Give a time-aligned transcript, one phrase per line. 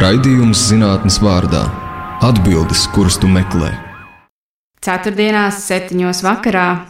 [0.00, 1.60] Raidījums zinātnes vārdā-
[2.28, 3.68] atbildes, kuras tu meklē.
[4.80, 6.86] Ceturtdienās, septiņos vakarā.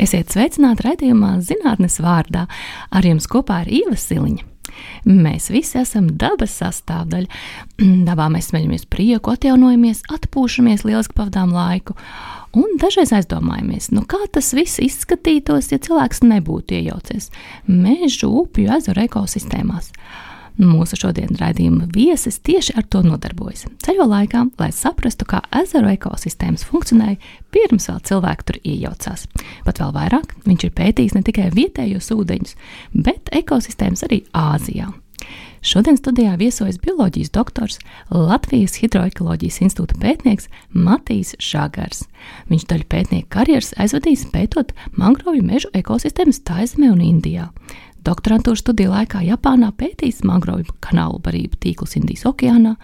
[0.00, 2.46] Esiet sveicināti raidījumā Zinātnes vārdā.
[2.90, 4.48] Ar jums kopā ir Īva Siliņa.
[5.04, 7.28] Mēs visi esam dabas sastāvdaļa.
[8.08, 11.92] Dabā mēs smeļamies prieku, atjaunojamies, atpūšamies, lieliski pavadām laiku.
[12.56, 17.28] Un dažreiz aizdomājamies, nu kā tas viss izskatītos, ja cilvēks nebūtu iejaucies
[17.68, 19.92] mežu, upju, ezeru ekosistēmās.
[20.54, 23.64] Mūsu šodienas raidījuma viesis tieši ar to nodarbojas.
[23.82, 27.18] Ceļo laikā, lai saprastu, kā ezeru ekosistēmas funkcionēja
[27.54, 29.26] pirms vēl cilvēki tur iejaucās.
[29.66, 32.58] Pat vēl vairāk viņš ir pētījis ne tikai vietējos ūdeņus,
[32.94, 34.92] bet ekosistēmas arī Āzijā.
[35.64, 37.78] Šodien studijā viesojas bioloģijas doktors,
[38.12, 42.04] Latvijas Hidroekoloģijas institūta pētnieks Matīs Šagars.
[42.52, 47.48] Viņš daļu pētnieku karjeras aizvadījis pētot mangrovju mežu ekosistēmas Taizemē un Indijā.
[48.04, 52.74] Doktorantūras studiju laikā Japānā pētījis mangrovju kanālu barību tīklus Indijas okeānā,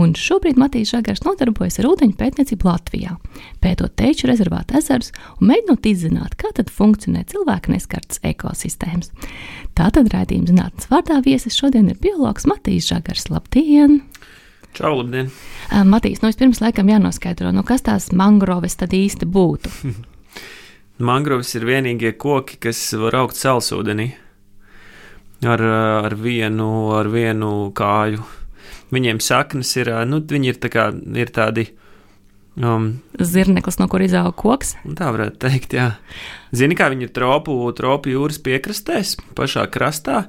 [0.00, 3.18] un šobrīd Matīs Žagars nodarbojas ar ūdeņu pētniecību Latvijā,
[3.60, 9.12] pētot teču rezervātu ezerus un mēģinot izzināt, kā tad funkcionē cilvēka neskartas ekosistēmas.
[9.76, 13.28] Tātad raidījuma zinātnes vārdā viesis šodien ir biologs Matīs Žagars.
[13.28, 14.00] Labdien!
[14.72, 15.28] Čau, labdien!
[15.84, 19.76] Matīs, nu vispirms laikam jānoskaidro, nu kas tās mangroves tad īsti būtu?
[21.12, 24.14] Mangroves ir vienīgie koki, kas var augt salsūdenī
[25.46, 25.62] ar,
[26.06, 28.24] ar, vienu, ar vienu kāju.
[28.92, 31.70] Viņiem saknes ir, nu, viņi ir, tā kā, ir tādi.
[32.60, 34.74] Um, Zirneklis, no kur izauga koks?
[34.98, 35.94] Tā varētu teikt, jā.
[36.52, 40.26] Zini, kā viņi ir tropu, tropu jūras piekrastēs, pašā krastā,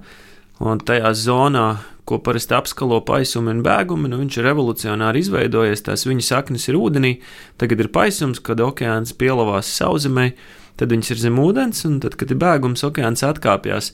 [0.64, 1.68] un tajā zonā,
[2.08, 6.80] ko parasti apskalo paisumi un bēgumi, nu viņš ir revolucionāri izveidojies, tās viņa saknes ir
[6.80, 7.14] ūdenī,
[7.60, 10.32] tagad ir paisums, kad okeāns pielavās sauszemē,
[10.80, 13.92] tad viņš ir zem ūdens, un tad, kad ir bēgums, okeāns atkāpjas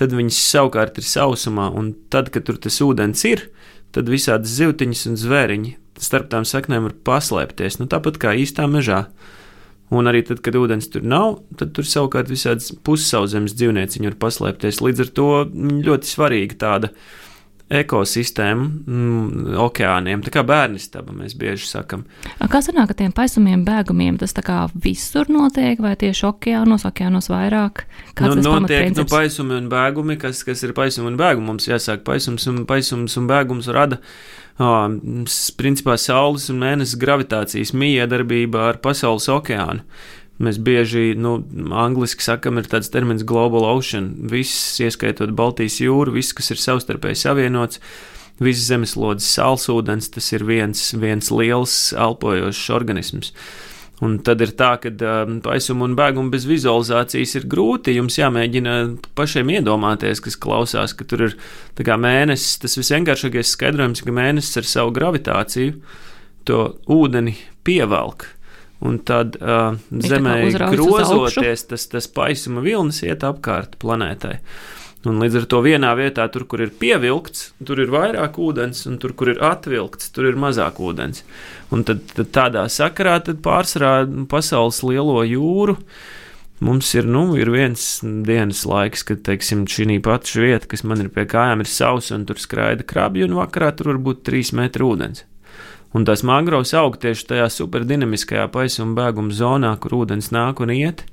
[0.00, 3.46] tad viņas savukārt ir sausumā, un tad, kad tur tas ūdens ir,
[3.92, 9.04] tad visādas zivtiņas un zvēriņi starp tām saknēm var paslēpties, nu tāpat kā īstā mežā.
[9.92, 14.80] Un arī tad, kad ūdens tur nav, tad tur savukārt visādas pussauzemes dzīvnieciņi var paslēpties.
[14.80, 17.10] Līdz ar to ļoti svarīga tāda uh,
[17.72, 20.22] ekosistēmu mm, okeāniem.
[20.24, 22.04] Tā kā bērnistaba mēs bieži sakam.
[22.52, 27.30] Kā sanāk, ka tiem paisumiem, bēgumiem tas tā kā visur notiek, vai tieši okeānos, okeānos
[27.32, 27.86] vairāk?
[28.18, 31.48] Kāds nu, notiek nu, paisumi un bēgumi, kas, kas ir paisumi un bēgumi.
[31.52, 34.02] Mums jāsāk paisums un, paisums un bēgums rada.
[34.60, 34.84] Oh,
[35.56, 39.86] principā Saules un Mēnesis gravitācijas miedarbība ar pasaules okeānu.
[40.42, 41.36] Mēs bieži, nu,
[41.76, 44.12] angliski sakam, ir tāds termins global ocean.
[44.32, 47.82] Viss, ieskaitot Baltijas jūru, viss, kas ir savstarpēji savienots,
[48.42, 53.30] visas zemeslodes sālsūdens, tas ir viens, viens liels elpojošs organisms.
[54.02, 57.94] Un tad ir tā, ka um, paisuma un bēguma bez vizualizācijas ir grūti.
[57.94, 58.74] Jums jāmēģina
[59.14, 61.36] pašiem iedomāties, kas klausās, ka tur ir
[61.78, 62.56] mēnesis.
[62.64, 65.76] Tas visvienkāršākais skaidrojums, ka mēnesis ar savu gravitāciju
[66.50, 68.26] to ūdeni pievelk.
[68.82, 70.36] Un tad uh, Zemē
[70.72, 74.40] grozoties, tas, tas paisuma vilnis iet apkārt planētai.
[75.06, 79.00] Un līdz ar to vienā vietā, tur, kur ir pievilkts, tur ir vairāk ūdens, un
[79.02, 81.24] tur, kur ir atvilkts, tur ir mazāk ūdens.
[81.74, 85.74] Un tad, tad tādā sakarā tad pārsvarā pasaules lielo jūru.
[86.62, 91.10] Mums ir, nu, ir viens dienas laiks, kad, teiksim, šī pati vieta, kas man ir
[91.10, 94.86] pie kājām, ir sausa, un tur skraida krabi, un vakarā tur var būt trīs metri
[94.86, 95.26] ūdens.
[95.92, 101.04] Un tās mangrovs aug tieši tajā superdinamiskajā paisuma bēguma zonā, kur ūdens nāk un iet,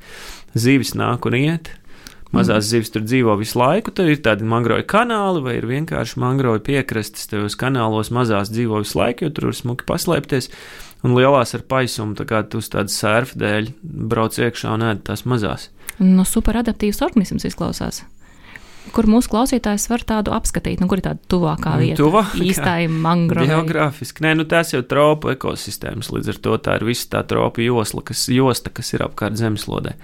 [0.56, 1.74] zivis nāk un iet.
[2.30, 2.70] Mazās mm.
[2.70, 7.26] zivis tur dzīvo visu laiku, tad ir tādi mangrovi kanāli, vai ir vienkārši mangrovi piekrastes.
[7.32, 10.52] Tajos kanālos mazās dzīvo visu laiku, jo tur var smuki paslēpties.
[11.08, 13.74] Un lielās ar paisumu, tā kā tu uz tādas sērfa dēļ
[14.12, 15.72] brauc iekšā un ēd tās mazās.
[15.98, 18.04] No nu, superadaptīvs organisms izklausās
[18.94, 22.00] kur mūsu klausītājs var tādu apskatīt, nu, kur ir tāda tuvākā mm, vieta?
[22.02, 23.50] Tuvākā, īstai mangrovei.
[23.52, 27.66] Geogrāfiski, nē, nu tās jau tropu ekosistēmas, līdz ar to tā ir visa tā tropu
[27.66, 29.96] josla, kas, josta, kas ir apkārt zemeslodē.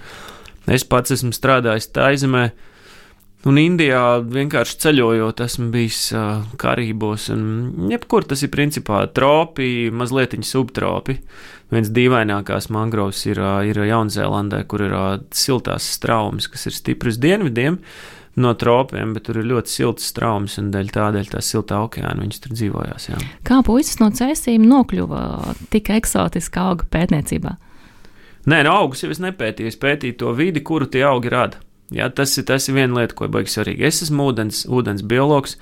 [0.72, 2.48] Es pats esmu strādājis tā izemē,
[3.46, 10.34] un Indijā vienkārši ceļojot, esmu bijis uh, Karībos, un jebkur tas ir principā tropi, mazliet
[10.42, 11.20] subtropi.
[11.70, 17.18] Viens dīvainākās mangrovs ir, uh, ir Jaunzēlandē, kur ir uh, siltās straumes, kas ir stipras
[17.22, 17.80] dienvidiem.
[17.80, 22.20] Uh, no tropiem, bet tur ir ļoti silts traumas, un dēļ tādēļ tā siltā okeāna
[22.20, 23.08] viņas tur dzīvojās.
[23.10, 23.20] Jā.
[23.48, 25.22] Kā puisis no cēsīm nokļuva
[25.72, 27.56] tik eksotiskā auga pētniecībā?
[28.46, 31.62] Nē, no augus jau es nepētīju, es pētīju to vidi, kuru tie augi rada.
[31.94, 33.84] Jā, tas, ir, tas ir viena lieta, ko baigs svarīgi.
[33.86, 35.56] Es esmu ūdens, ūdens biologs.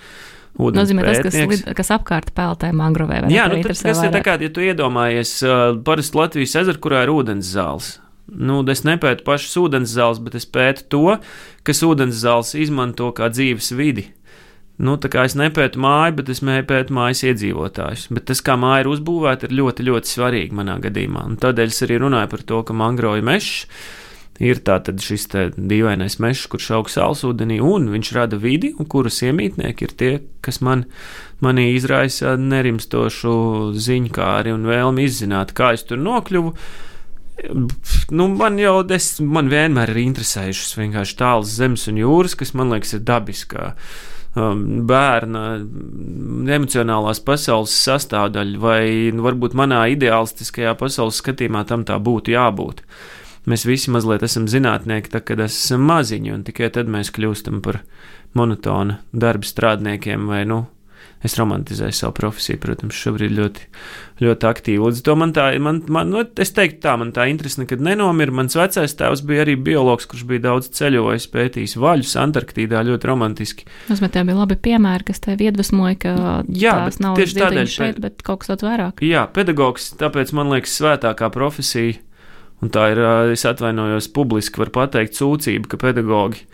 [0.55, 3.25] Nozīmē tas, kas, kas apkārt peltē mangrovē.
[3.33, 7.03] Jā, nu, tas, tas ir tā kā, ja tu iedomājies, uh, parasti Latvijas ezera, kurā
[7.05, 7.97] ir ūdens zāles.
[8.27, 11.17] Nu, es nepētu pašas ūdens zāles, bet es pētu to,
[11.67, 14.09] kas ūdens zāles izmanto kā dzīves vidi.
[14.75, 18.09] Nu, tā kā es nepētu māju, bet es pētu mājas iedzīvotājus.
[18.11, 21.29] Bet tas, kā māja ir uzbūvēta, ir ļoti, ļoti svarīgi manā gadījumā.
[21.31, 23.69] Un tādēļ es arī runāju par to, ka mangroja mežs
[24.43, 29.95] ir šis dīvainais mežs, kurš aug sālsūdenī, un viņš rada vidi, un kuras iemītnieki ir
[29.95, 30.13] tie,
[30.43, 30.87] kas man,
[31.39, 33.37] manī izraisa nerimstošu
[33.79, 36.55] ziņkāri un vēlmi izzināt, kā es tur nokļuvu.
[38.15, 42.71] Nu, man jau es, man vienmēr ir interesējušas vienkārši tāls zemes un jūras, kas man
[42.71, 43.73] liekas ir dabiskā
[44.39, 45.43] um, bērna
[46.55, 48.85] emocionālās pasaules sastāvdaļa, vai
[49.15, 52.85] nu, varbūt manā ideālistiskajā pasaules skatījumā tam tā būtu jābūt.
[53.51, 57.83] Mēs visi mazliet esam zinātnieki, tad, kad esam maziņi, un tikai tad mēs kļūstam par
[58.39, 60.65] monotonu darba strādniekiem vai, nu,
[61.25, 63.67] es romantizēju savu profesiju, protams, šobrīd ļoti,
[64.21, 64.83] ļoti aktīvi.
[64.85, 68.35] Līdz to man tā, man, man, nu, es teiktu tā, man tā interese nekad nenomira.
[68.35, 73.69] Mans vecais tēvs bija arī biologs, kurš bija daudz ceļojis, pētījis vaļus Antarktīdā ļoti romantiski.
[73.89, 76.15] Tas man tie bija labi piemēri, kas tev iedvesmoja, ka
[76.49, 79.05] jā, tās nav tieši tādēļ šeit, bet kaut kas tāds vairāk.
[79.05, 82.01] Jā, pedagogs, tāpēc man liekas svētākā profesija.
[82.63, 83.01] Un tā ir,
[83.35, 86.47] es atvainojos, publiski var pateikt, sūdzība, ka pedagogi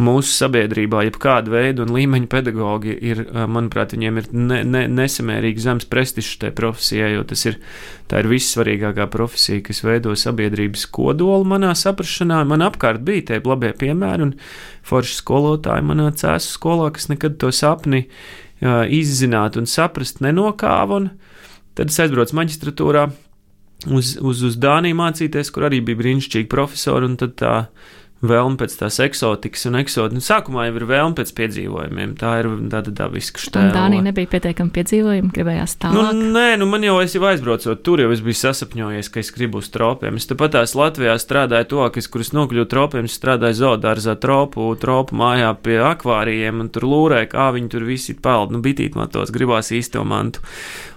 [0.00, 5.88] mūsu sabiedrībā, jebkāda veida un līmeņa pedagogi ir, manuprāt, viņiem ir ne, ne, nesamērīgi zems
[5.90, 7.58] prestižs tajā profesijā, jo tas ir,
[8.12, 12.40] ir vissvarīgākā profesija, kas veido sabiedrības kodolu manā saprašanā.
[12.48, 14.36] Man apkārt bija tie labie piemēri un
[14.88, 18.06] forši skolotāji manā cēsu skolā, kas nekad to sapni
[18.62, 21.02] jā, izzināt un saprast nenokāva.
[21.02, 21.10] Un
[21.78, 23.10] tad es aizbraucu maģistratūrā
[23.90, 27.56] uz, uz, uz Dāniju mācīties, kur arī bija brīnišķīgi profesori, un tad tā
[28.22, 30.14] vēlme pēc tās eksotikas un eksotikas.
[30.14, 32.14] Nu, sākumā jau ir vēlme pēc piedzīvojumiem.
[32.20, 33.72] Tā ir tāda dabiska štēla.
[33.74, 36.12] Dānija nebija pietiekami piedzīvojumi, gribējās tālāk.
[36.14, 39.32] Nu, nē, nu man jau es jau aizbraucot tur, jau es biju sasapņojies, ka es
[39.34, 40.20] gribu uz tropiem.
[40.20, 45.18] Es tepat tās Latvijā strādāju to, kas, kurus nokļuvu tropiem, es strādāju zoodārzā tropu, tropu
[45.18, 48.54] mājā pie akvārijiem un tur lūrēju, kā viņi tur visi peld.
[48.54, 50.46] Nu, bitīt man tos gribās īsto mantu.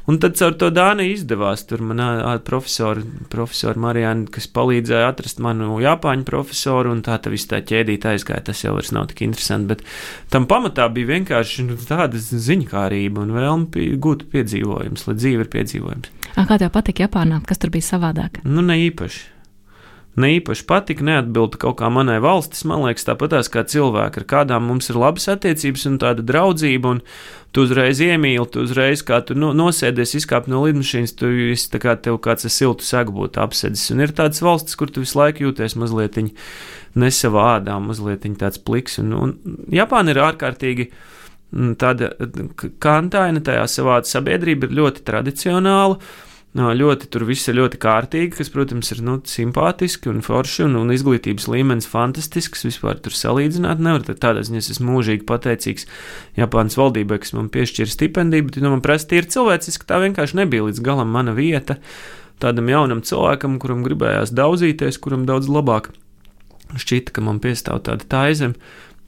[0.06, 1.64] Un tad caur to Dāniju izdevās.
[1.66, 7.50] Tur manā profesora, profesora Marijāna, kas palīdzēja atrast manu Japāņu profesoru, un tā tā viss
[7.50, 8.46] tā ķēdīte aizgāja.
[8.52, 9.84] Tas jau vairs nav tik interesanti, bet
[10.34, 16.12] tam pamatā bija vienkārši nu, tāda ziņkārība un vēlme gūt piedzīvojumus, lai dzīve ir piedzīvojums.
[16.36, 17.42] Kā tev patika Japānā?
[17.48, 18.44] Kas tur bija savādāk?
[18.46, 19.35] Nu, ne īpaši
[20.22, 22.64] ne īpaši patika, neatbilda kaut kā manai valstis.
[22.68, 27.02] Man liekas, tāpatās kā cilvēki, ar kādām mums ir labas attiecības un tāda draudzība, un
[27.56, 31.82] tu uzreiz iemīli, tu uzreiz kā tu no, nosēdies, izkāp no lidmašīnas, tu esi tā
[31.84, 33.90] kā tev kāds ar siltu segu būtu apsēdis.
[33.96, 36.20] Un ir tādas valstis, kur tu visu laiku jūties mazliet
[36.96, 39.00] nesavā ādā, mazliet tāds pliks.
[39.04, 40.90] Un, un Japāna ir ārkārtīgi
[41.80, 42.12] tāda
[42.84, 46.00] kantaina tajā savā sabiedrība ir ļoti tradicionāla.
[46.56, 50.94] Ļoti tur viss ir ļoti kārtīgi, kas, protams, ir nu, simpātiski un forši, un, un
[50.96, 52.64] izglītības līmenis fantastisks.
[52.64, 54.06] Vispār tur salīdzināt nevar.
[54.08, 55.84] Tādā ziņā es esmu mūžīgi pateicīgs
[56.40, 60.70] Japānas valdībai, kas man piešķīra stipendiju, bet, nu, man prasa, tīri cilvēciski, tā vienkārši nebija
[60.70, 61.76] līdz galam mana vieta.
[62.40, 65.92] Tādam jaunam cilvēkam, kuram gribējās daudzīties, kuram daudz labāk
[66.72, 68.56] šķita, ka man piestāv tāda taizeme.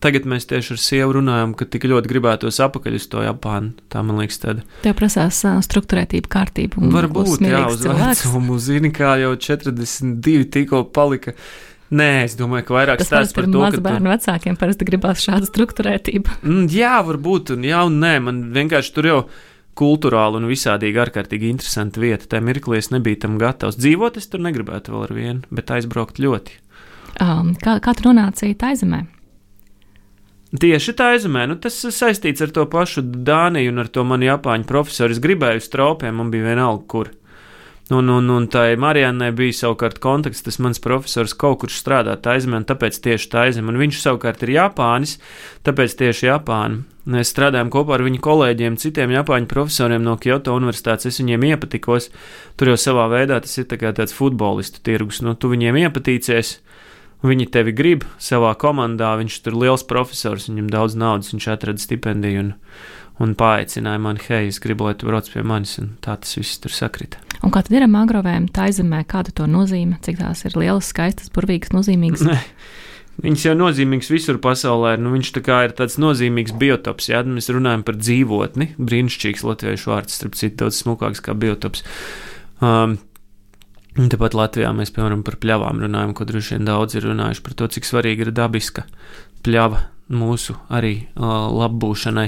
[0.03, 3.71] Tagad mēs tieši ar sievu runājam, ka tik ļoti gribētos apakaļ uz to Japānu.
[3.89, 4.65] Tā man liekas, tāda.
[4.83, 6.83] Tev prasās uh, struktūrētība, kārtība.
[6.93, 11.33] Varbūt, jā, uz vecumu, zini, kā jau 42 tikko palika.
[11.97, 14.13] Nē, es domāju, ka vairāk stāsta par to, ka bērnu tu...
[14.13, 16.39] vecākiem parasti gribās šādu struktūrētību.
[16.43, 19.19] Mm, jā, varbūt, un jā, un nē, man vienkārši tur jau
[19.77, 22.27] kultūrāli un visādīgi ārkārtīgi interesanti vieta.
[22.35, 23.79] Tā mirklī es nebiju tam gatavs.
[23.79, 26.59] Dzīvot es tur negribētu vēl ar vienu, bet aizbraukt ļoti.
[27.23, 29.05] Um, kā, kā tu nonāci Taizemē?
[30.47, 34.67] Tieši tā aizmē, nu, tas saistīts ar to pašu Dāniju un ar to manu Japāņu
[34.69, 35.11] profesoru.
[35.11, 37.11] Es gribēju uz tropiem, man bija vienalga, kur.
[37.87, 42.61] Un, un, un tā Marijānai bija savukārt konteksts, tas mans profesors kaut kur strādā Taizemē,
[42.61, 45.17] un tāpēc tieši Taizemē, un viņš savukārt ir Japānis,
[45.67, 46.81] tāpēc tieši Japāna.
[47.07, 51.07] Mēs strādājam kopā ar viņu kolēģiem, citiem Japāņu profesoriem no Kyoto Universitātes.
[51.07, 52.09] Es viņiem iepatikos.
[52.59, 55.21] Tur jau savā veidā tas ir tā tāds futbolistu tirgus.
[55.23, 56.57] Nu, tu viņiem iepatīcies,
[57.25, 61.81] Viņi tevi grib savā komandā, viņš tur ir liels profesors, viņam daudz naudas, viņš atrada
[61.81, 62.51] stipendiju un,
[63.23, 66.61] un paaicināja mani, hei, es gribu, lai tu brauc pie manis, un tā tas viss
[66.61, 67.23] tur sakrita.
[67.41, 70.91] Un kā tad ir ar mangrovēm, tā aizemē, kāda to nozīme, cik tās ir lielas,
[70.93, 72.25] skaistas, burvīgas, nozīmīgas?
[72.27, 72.37] Ne.
[73.17, 74.93] Viņš jau ir nozīmīgs visur pasaulē.
[75.01, 77.09] Nu, viņš ir tāds nozīmīgs biotops.
[77.09, 81.81] Ja mēs runājam par dzīvotni, brīnišķīgs latviešu vārds, starp citu, daudz smukāks kā biotops.
[82.61, 82.99] Um,
[83.97, 87.55] Un tāpat Latvijā mēs, piemēram, par pļavām runājam, ko droši vien daudz ir runājuši par
[87.57, 88.85] to, cik svarīga ir dabiska
[89.45, 92.27] pļava mūsu arī uh, labbūšanai.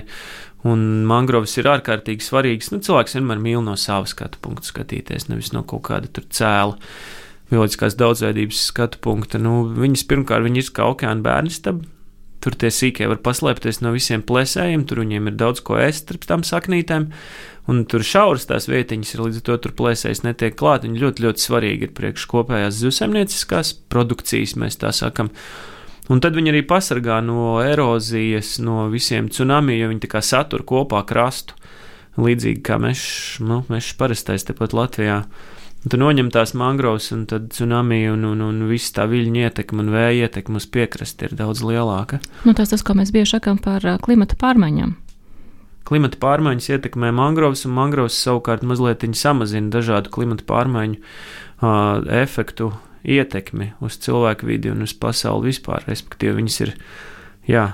[0.69, 2.73] Un mangroves ir ārkārtīgi svarīgas.
[2.73, 6.75] Nu, cilvēks vienmēr mīl no sava skatu punkta skatīties, nevis no kaut kāda cēla
[7.49, 9.39] bioloģiskās daudzveidības skatu punkta.
[9.41, 11.85] Nu, viņas pirmkārt viņas ir kā okeāna bērnistaba.
[12.39, 16.27] Tur tie sīkie var paslēpties no visiem plēsējiem, tur viņiem ir daudz ko ēst starp
[16.27, 17.09] tām saknītēm,
[17.69, 20.87] un tur šauras tās vietiņas ir, līdz ar to tur plēsējs netiek klāt.
[20.87, 25.31] Viņi ļoti, ļoti svarīgi ir priekš kopējās zivsaimnieciskās produkcijas, mēs tā sakam.
[26.09, 30.65] Un tad viņi arī pasargā no erozijas, no visiem tsunami, jo viņi tā kā satur
[30.65, 31.57] kopā krastu.
[32.19, 33.01] Līdzīgi kā mēs,
[33.45, 35.21] nu, mēs parastais tepat Latvijā.
[35.79, 39.93] Tu noņem tās mangrovas, un tad tsunami un, un, un viss tā viļņu ietekme un
[39.93, 42.19] vēja ietekme uz piekrasti ir daudz lielāka.
[42.43, 44.97] Nu, tas tas, ko mēs bieži sakām par klimata pārmaiņām.
[45.89, 52.71] Klimata pārmaiņas ietekmē mangrovas, un mangrovas savukārt mazliet samazina dažādu klimata pārmaiņu uh, efektu
[53.03, 55.87] ietekmi uz cilvēku vidi un uz pasauli vispār.
[55.89, 56.75] Respektīvi, viņas ir,
[57.49, 57.69] jā,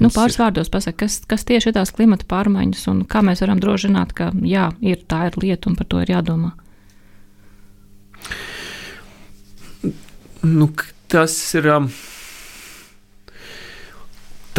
[0.00, 3.60] Nu, pāris vārdos pasaka, kas, kas tieši ir tās klimata pārmaiņas un kā mēs varam
[3.60, 6.54] drošināt, ka jā, ir, tā ir lieta un par to ir jādomā.
[10.40, 10.70] Nu,
[11.12, 11.68] tas ir.
[11.68, 11.90] Um,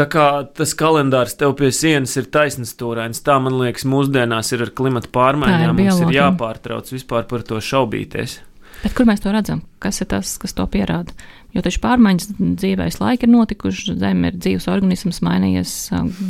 [0.01, 0.27] tā kā
[0.57, 5.11] tas kalendārs tev pie sienas ir taisnīgs stūrains, tā man liekas, mūsdienās ir ar klimata
[5.13, 5.75] pārmaiņām.
[5.77, 8.39] Ir mums ir jāpārtrauc vispār par to šaubīties.
[8.81, 9.61] Bet kur mēs to redzam?
[9.81, 11.13] Kas ir tas, kas to pierāda?
[11.51, 15.73] Jo taču pārmaiņas dzīvēs laika ir notikušas, Zeme ir dzīves organisms, mainījies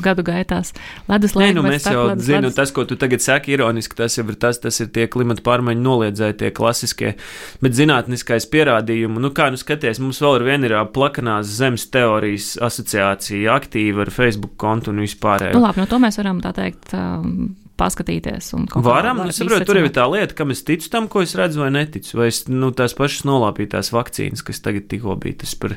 [0.02, 0.74] gadu gaitās.
[1.12, 2.58] Ledus laikā nu, mēs jau zinām, ledus...
[2.58, 5.86] tas, ko tu tagad saki, ironiski, tas jau ir tas, tas ir tie klimata pārmaiņu
[5.86, 7.14] noliedzēji, tie klasiskie,
[7.62, 12.56] bet zinātniskais pierādījumi, nu kā nu skaties, mums vēl ar vienu ir plakanās zemes teorijas
[12.72, 15.54] asociācija aktīva ar Facebook kontu un vispārējo.
[15.54, 16.96] Nu labi, no to mēs varam tā teikt.
[16.98, 18.52] Um, paskatīties.
[18.86, 21.72] Varam, es saprotu, tur ir tā lieta, kam es ticu tam, ko es redzu, vai
[21.74, 22.14] neticu.
[22.20, 25.76] Vai es, nu, tās pašas nolāpītās vakcīnas, kas tagad tikko bija, tas par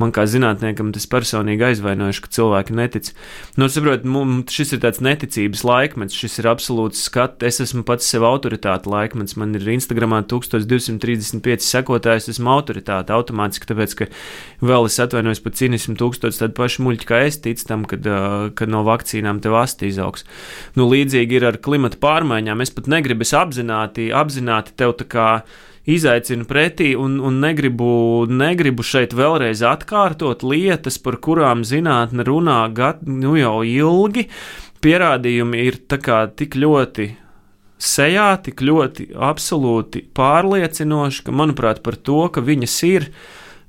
[0.00, 3.12] man kā zinātniekam, tas personīgi aizvainojuši, ka cilvēki netic.
[3.60, 7.44] Nu, saprotu, mums šis ir tāds neticības laikmets, šis ir absolūts skats.
[7.46, 13.96] Es esmu pats sev autoritāte laikmets, man ir Instagramā 1235 sekotājs, esmu autoritāte automātiski, tāpēc,
[14.02, 14.10] ka
[14.64, 18.06] vēl es atvainojos par cinismu tūkstotis tādu pašu muļķu, kā es ticu tam, kad,
[18.58, 20.26] kad no vakcīnām tev asti izaugs.
[20.76, 22.62] Nu, līdzīgi ir ar klimatu pārmaiņām.
[22.64, 25.28] Es pat negribu, es apzināti, apzināti tev tā kā
[25.86, 33.04] izaicinu pretī un, un negribu, negribu šeit vēlreiz atkārtot lietas, par kurām zinātne runā gat,
[33.06, 34.26] nu jau ilgi.
[34.82, 37.06] Pierādījumi ir tik ļoti
[37.78, 43.08] sejā, tik ļoti absolūti pārliecinoši, ka, manuprāt, par to, ka viņas ir,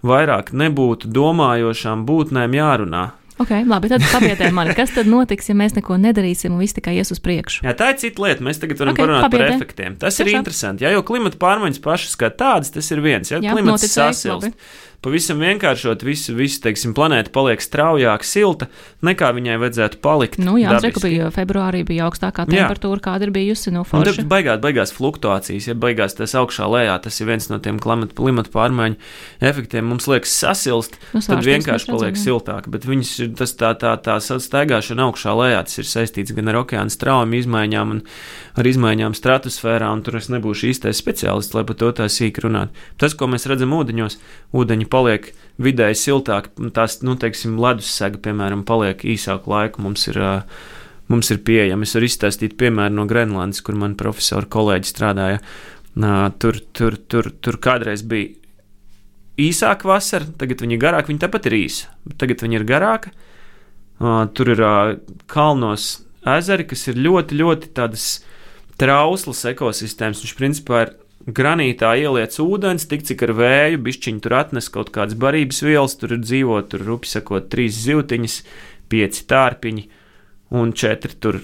[0.05, 3.05] vairāk nebūtu domājošām būtnēm jārunā.
[3.37, 6.95] Ok, labi, tad papietiet mani, kas tad notiks, ja mēs neko nedarīsim un viss tikai
[6.97, 7.61] ies uz priekšu?
[7.67, 8.45] Jā, tā ir cita lieta.
[8.47, 9.43] Mēs tagad varam okay, parunāt papietē.
[9.43, 9.97] par efektiem.
[10.01, 10.31] Tas Tiešām.
[10.31, 10.87] ir interesanti.
[10.87, 13.29] Jā, jo klimata pārmaiņas pašas kā tādas, tas ir viens.
[13.29, 14.57] Ja Jā, klimats sasilst.
[15.05, 18.65] Pavisam vienkāršot, visu, visu teiksim, planēta paliek straujāk, silta,
[19.05, 20.39] nekā viņai vajadzētu palikt.
[20.41, 23.03] Nu, jā, Reku bija februārī bija augstākā temperatūra, jā.
[23.05, 24.15] kāda ir bijusi no forša.
[24.23, 28.15] Tad beigās, beigās fluktuācijas, ja beigās tas augšā lejā, tas ir viens no tiem klimata,
[28.17, 28.97] klimata pārmaiņu
[29.51, 29.85] efektiem.
[29.85, 33.93] Mums liekas sasilst, nu, tad vienkārši paliek redzam, siltāk, bet viņas ir tas tā, tā,
[34.01, 38.03] tā staigāšana augšā lejā, tas ir saistīts gan ar okeāna straumu izmaiņām un
[38.57, 42.73] ar izmaiņām stratosfērā, un tur es nebūšu īstais speciālists, lai par to tā sīk runāt.
[42.97, 44.17] Tas, ko mēs redzam ūdeņos,
[44.57, 49.83] ūdeņi paliek vidēji siltāk, tās, nu, teiksim, ledus sega, piemēram, paliek īsāku laiku.
[49.85, 50.19] Mums ir,
[51.11, 51.87] mums ir pieejama.
[51.87, 55.41] Es varu izstāstīt piemēru no Grenlandes, kur man profesori kolēģi strādāja.
[56.41, 58.35] Tur, tur, tur, tur kādreiz bija
[59.41, 61.11] īsāka vasara, tagad viņa ir garāka.
[61.11, 63.13] Viņa tāpat ir īsa, bet tagad viņa ir garāka.
[64.37, 64.61] Tur ir
[65.31, 65.89] kalnos
[66.37, 68.07] ezeri, kas ir ļoti, ļoti tādas
[68.77, 70.21] trauslas ekosistēmas.
[70.21, 70.93] Viņš principā ir
[71.27, 76.15] granītā ieliec ūdens, tik cik ar vēju, bišķiņu tur atnes kaut kādas barības vielas, tur
[76.15, 78.39] ir dzīvot, tur rupi sakot, trīs zivtiņas,
[78.91, 79.87] pieci tārpiņi
[80.57, 81.41] un četri tur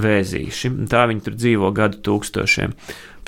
[0.00, 0.72] vēzīši.
[0.90, 2.76] Tā viņi tur dzīvo gadu tūkstošiem.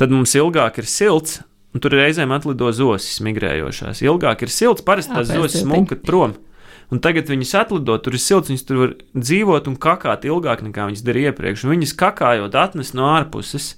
[0.00, 4.00] Tad mums ilgāk ir silts, un tur reizēm atlido zosis migrējošās.
[4.06, 6.38] Ilgāk ir silts, parasti tās zosis mūkat prom.
[6.92, 10.90] Un tagad viņas atlido, tur ir silts, viņas tur var dzīvot un kakāt ilgāk nekā
[10.90, 11.64] viņas darīja iepriekš.
[11.64, 13.74] Un viņas kakājot atnes no ārpuses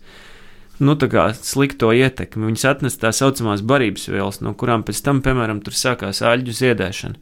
[0.82, 0.96] nu,
[1.42, 2.48] slikto ietekmi.
[2.50, 7.20] Viņas atnes tā saucamās barības vielas, no kurām pēc tam, piemēram, tur sākās aļģu ziedēšana,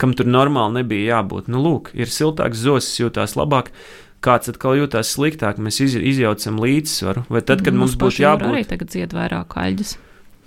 [0.00, 1.50] kam tur normāli nebija jābūt.
[1.52, 3.72] Nu, lūk, ir siltāks zosis, jūtās labāk.
[4.18, 7.28] Kāds atkal jūtas sliktāk, mēs iz, izjaucam līdzsvaru.
[7.30, 8.50] Vai tad, kad mums, mums būs jābūt?
[8.50, 9.94] Arī tagad dzied vairāk aļģes.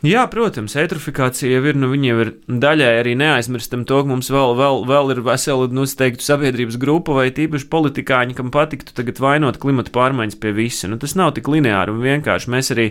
[0.02, 4.56] Jā, protams, eitrofikācija jau ir, nu, jau ir daļai arī neaizmirstam to, ka mums vēl,
[4.58, 9.60] vēl, vēl ir vesela, nu, teiktu, sabiedrības grupa vai tīpaši politikāņi, kam patiktu tagad vainot
[9.62, 10.90] klimata pārmaiņas pie visa.
[10.90, 12.50] Nu, tas nav tik lineāri un vienkārši.
[12.50, 12.88] Mēs arī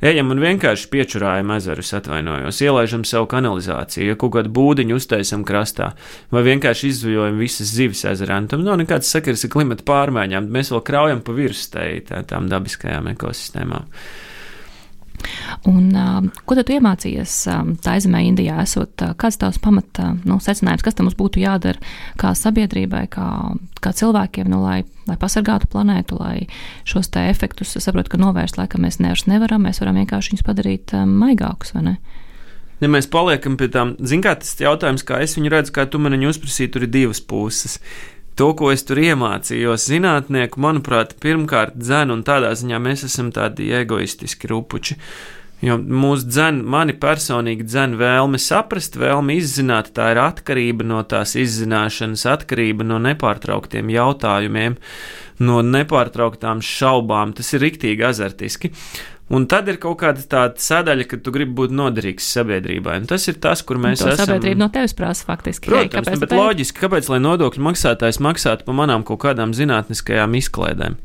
[0.00, 5.90] ejam un vienkārši piečurājam ezerus, atvainojos, ielaižam savu kanalizāciju, ja kaut kādu būdiņu uztaisam krastā,
[6.32, 8.40] vai vienkārši izzujojam visas zivis ezerā.
[8.40, 13.12] Nu, tam nav nekāds sakars ar klimata pārmaiņām, mēs vēl kraujam pa virsmu tām dabiskajām
[13.12, 13.92] ekosistēmām.
[15.68, 17.36] Un, uh, ko tad iemācījies
[17.84, 21.80] tā zemē, Indijā, esot uh, kāds tavs pamata nu, secinājums, kas mums būtu jādara
[22.20, 23.28] kā sabiedrībai, kā,
[23.84, 26.46] kā cilvēkiem, nu, lai, lai pasargātu planētu, lai
[26.88, 30.96] šos te efektus, saprotu, ka novērst laikam mēs nevairs nevaram, mēs varam vienkārši viņus padarīt
[31.06, 31.98] maigākus, vai ne?
[32.76, 35.96] Ja mēs paliekam pie tām, zin kā tas jautājums, kā es viņu redzu, kā tu
[36.02, 37.78] man viņu uzprasīji, tur ir divas puses
[38.36, 43.70] to, ko es tur iemācījos, zinātnieku, manuprāt, pirmkārt, dzēn, un tādā ziņā mēs esam tādi
[43.80, 44.98] egoistiski rupuči.
[45.64, 51.32] Jo mūsu dzēn, mani personīgi dzēn vēlme saprast, vēlme izzināt, tā ir atkarība no tās
[51.40, 54.76] izzināšanas, atkarība no nepārtrauktiem jautājumiem,
[55.42, 57.34] no nepārtrauktām šaubām.
[57.36, 58.72] Tas ir riktīgi azartiski.
[59.26, 63.00] Un tad ir kaut kāda tāda sadaļa, ka tu gribi būt noderīgs sabiedrībai.
[63.02, 64.20] Un tas ir tas, kur mēs esam.
[64.22, 65.66] Sabiedrība no tevis prasa faktiski.
[65.72, 66.38] Protams, kāpēc, bet tā...
[66.38, 71.00] loģiski, kāpēc lai nodokļu maksātājs maksātu par manām kaut kādām zinātniskajām izklaidēm?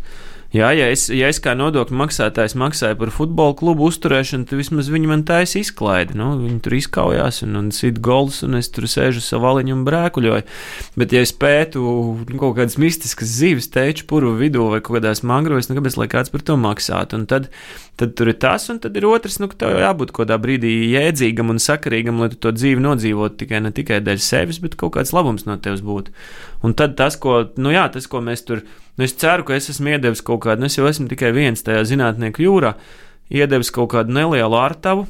[0.52, 4.90] Jā, ja es, ja es kā nodokļu maksātājs maksāju par futbola klubu uzturēšanu, tad vismaz
[4.92, 6.18] viņi man taisa izklaidi.
[6.20, 9.86] Nu, viņi tur izkaujās un, un sit gols, un es tur sēžu savu valiņu un
[9.88, 10.44] brēkuļoju.
[11.00, 11.86] Bet, ja es pētu
[12.34, 16.36] kaut kādas mistiskas zīves teču puru vidū vai kaut kādās mangrovēs, nu kāpēc lai kāds
[16.36, 17.22] par to maksātu?
[17.22, 17.48] Un tad,
[17.96, 20.76] tad tur ir tas, un tad ir otrs, nu, ka tev jābūt kaut kādā brīdī
[20.98, 24.98] jēdzīgam un sakarīgam, lai tu to dzīvi nodzīvotu tikai ne tikai dēļ sevis, bet kaut
[25.00, 26.12] kāds labums no tevis būtu.
[26.62, 28.62] Un tad tas, ko, nu jā, tas, ko mēs tur
[28.98, 31.64] Nu, es ceru, ka es esmu iedevis kaut kādu, nu, es jau esmu tikai viens
[31.64, 32.76] tajā zinātnieku jūrā,
[33.32, 35.08] iedevis kaut kādu nelielu ārtavu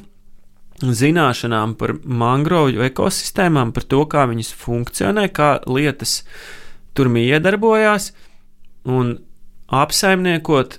[0.82, 6.22] zināšanām par mangrovu ekosistēmām, par to, kā viņas funkcionē, kā lietas
[6.96, 8.12] tur iedarbojās,
[8.88, 9.16] un
[9.68, 10.78] apsaimniekot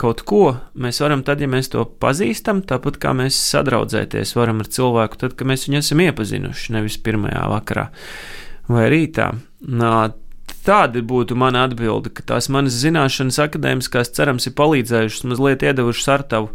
[0.00, 0.44] kaut ko
[0.80, 5.36] mēs varam tad, ja mēs to pazīstam, tāpat kā mēs sadraudzēties varam ar cilvēku, tad,
[5.36, 7.90] kad mēs viņu esam iepazinuši, nevis pirmajā vakarā
[8.70, 9.32] vai rītā.
[9.60, 16.24] Tāda būtu mana atbilde, ka tās manas zināšanas akadēmiskās cerams ir palīdzējušas mazliet iedevušas ar
[16.28, 16.50] tavu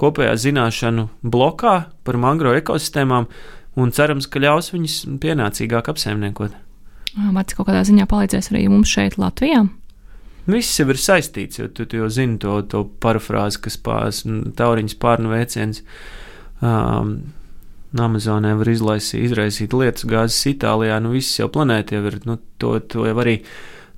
[0.00, 3.28] kopējā zināšanu blokā par mangrovu ekosistēmām
[3.76, 6.56] un cerams, ka ļaus viņus pienācīgāk apsaimniekot.
[7.16, 9.64] Vai tas kaut kādā ziņā palīdzēs arī mums šeit, Latvijā?
[10.46, 14.22] Viss jau ir saistīts, jo tu, tu jau zini to, to parafrāzi, kas pāris
[14.58, 15.82] tauriņas pārnu veiciens.
[16.60, 17.16] Um,
[18.02, 22.76] Amazonē var izlaisīt, izraisīt lietas gāzes Itālijā, nu viss jau planēta jau ir, nu to,
[22.80, 23.40] to jau arī.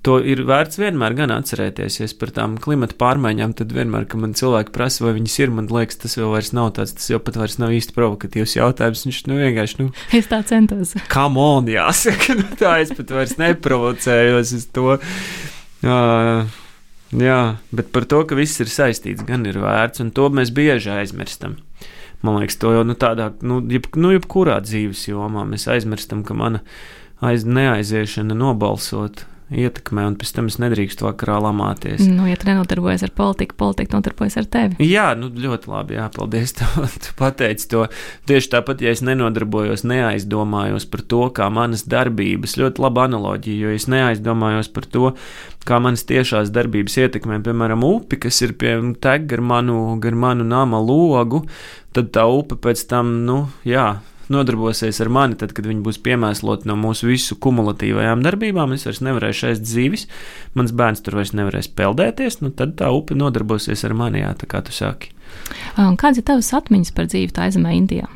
[0.06, 4.36] To ir vērts vienmēr gan atcerēties, ja par tām klimata pārmaiņām, tad vienmēr, kad man
[4.38, 7.36] cilvēki prasa, vai viņas ir, man liekas, tas jau vairs nav tāds, tas jau pat
[7.40, 9.02] vairs nav īsti provokatīvs jautājums.
[9.08, 9.90] Viņš nu vienkārši, nu.
[10.14, 10.94] Es tā centos.
[11.14, 14.96] Come on, jāsaka, nu tā es pat vairs neprovocējos uz to.
[15.82, 16.58] Uh,
[17.18, 17.40] jā,
[17.74, 21.58] bet par to, ka viss ir saistīts, gan ir vērts, un to mēs bieži aizmirstam.
[22.26, 26.34] Man liekas, to jau nu, tādā, nu, jeb, nu, jebkurā dzīves jomā mēs aizmirstam, ka
[26.34, 26.64] mana
[27.22, 32.02] aiz, neaiziešana nobalsot ietekmē, un pēc tam es nedrīkstu vakarā lamāties.
[32.04, 34.76] Nu, ja tu nenodarbojies ar politiku, politika nodarbojas ar tevi.
[34.84, 37.86] Jā, nu, ļoti labi, jā, paldies, tev, tu pateici to.
[38.28, 43.78] Tieši tāpat, ja es nenodarbojos, neaizdomājos par to, kā manas darbības, ļoti laba analoģija, jo
[43.78, 45.14] es neaizdomājos par to,
[45.68, 50.44] kā manas tiešās darbības ietekmē, piemēram, upi, kas ir pie teg gar manu, gar manu
[50.48, 51.44] nama logu,
[51.96, 53.94] tad tā upe pēc tam, nu, jā,
[54.32, 59.02] nodarbosies ar mani, tad, kad viņi būs piemēsloti no mūsu visu kumulatīvajām darbībām, es vairs
[59.04, 60.06] nevarēšu ēst dzīvis,
[60.58, 64.50] mans bērns tur vairs nevarēs peldēties, nu tad tā upe nodarbosies ar mani, jā, tā
[64.50, 65.14] kā tu saki.
[65.76, 68.08] Kādas ir tavas atmiņas par dzīvi tā aizemē Indijā?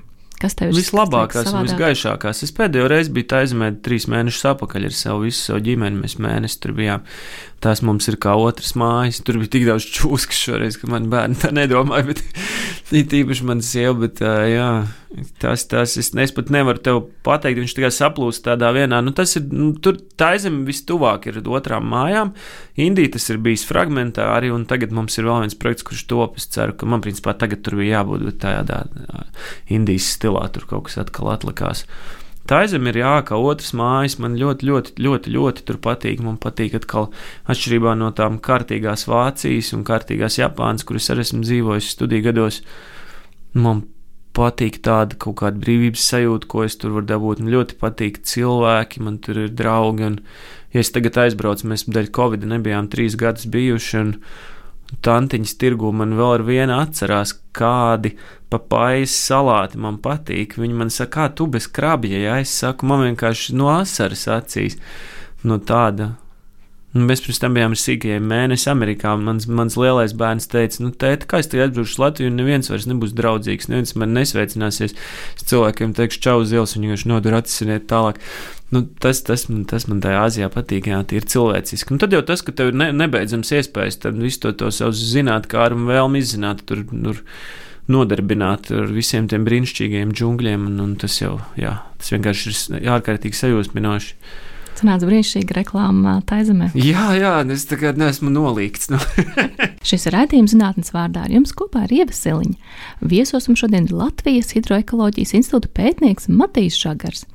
[0.42, 2.42] Kas tev ir vislabākās un visgaišākās?
[2.42, 6.00] Es pēdējo reizi biju aizmē trīs mēnešus atpakaļ ar savu visu savu ģimeni.
[6.02, 7.04] Mēs mēnesi tur bijām.
[7.62, 9.20] Tās mums ir kā otrs mājas.
[9.22, 12.08] Tur bija tik daudz čūskas šoreiz, ka man bērni tā nedomāja.
[12.10, 14.66] Bet īpaši man sieva, bet jā,
[15.42, 17.60] tas, tas es, es pat nevaru tev pateikt.
[17.62, 19.02] Viņš tikai saplūst tādā vienā.
[19.04, 22.32] Nu, tas ir, nu, tur tā zeme vistuvāk ir otrām mājām.
[22.80, 26.40] Indija tas ir bijis fragmentāri, un tagad mums ir vēl viens projekts, kurš top.
[26.40, 28.82] Es ceru, ka man principā tagad tur bija jābūt, bet tādā
[29.72, 31.86] Indijas stilā tur kaut kas atkal atlikās.
[32.48, 34.16] Tā aizem ir jā, kā otrs mājas.
[34.22, 36.22] Man ļoti, ļoti, ļoti, ļoti tur patīk.
[36.26, 37.12] Man patīk atkal
[37.50, 42.62] atšķirībā no tām kārtīgās Vācijas un kārtīgās Japānas, kuras arī esmu dzīvojis studiju gados.
[43.54, 43.84] Man
[44.36, 47.42] patīk tāda kaut kāda brīvības sajūta, ko es tur varu dabūt.
[47.42, 50.08] Man ļoti patīk cilvēki, man tur ir draugi.
[50.08, 50.18] Un,
[50.74, 54.06] ja es tagad aizbraucu, mēs dēļ Covid nebijām trīs gadus bijuši.
[55.02, 58.12] Tantiņas tirgu man vēl ar vienu atcerās, kādi
[58.52, 60.58] papājas salāti man patīk.
[60.60, 64.76] Viņi man saka, kā tu bez krabja, ja es saku, man vienkārši no asaras acīs.
[65.48, 66.12] No tāda.
[66.92, 70.82] Un mēs pirms tam bijām ar sīkajiem mēnesi Amerikā, un mans, mans lielais bērns teica,
[70.84, 74.12] nu, tēti, kā es tagad atbraucu uz Latviju, un neviens vairs nebūs draudzīgs, neviens man
[74.12, 74.92] nesveicināsies.
[75.38, 78.20] Es cilvēkiem teikšu, čau ielas, viņi vienkārši nodur atsiniet tālāk.
[78.72, 81.96] Nu, tas, tas, tas man tajā Āzijā patīk, jā, tie ir cilvēciski.
[81.96, 84.92] Un tad jau tas, ka tev ir ne, nebeidzams iespējas, tad visu to, to savu
[84.96, 87.24] zināt, kā ar un vēlmi izzināt, tur, tur
[87.92, 93.40] nodarbināti ar visiem tiem brīnišķīgiem džungļiem, un, un tas jau, jā, tas vienkārši ir ārkārtīgi
[93.40, 94.16] sajūsminoši.
[94.78, 96.70] Sanāca brīnišķīga reklāma Taizemē.
[96.78, 98.88] Jā, jā, es tagad neesmu nolīgts.
[98.92, 98.98] Nu.
[99.88, 102.54] Šis ir raidījums zinātnes vārdā ar jums kopā ar Ievasiliņu.
[103.10, 107.26] Viesos mums šodien Latvijas Hidroekoloģijas institūta pētnieks Matīs Žagars.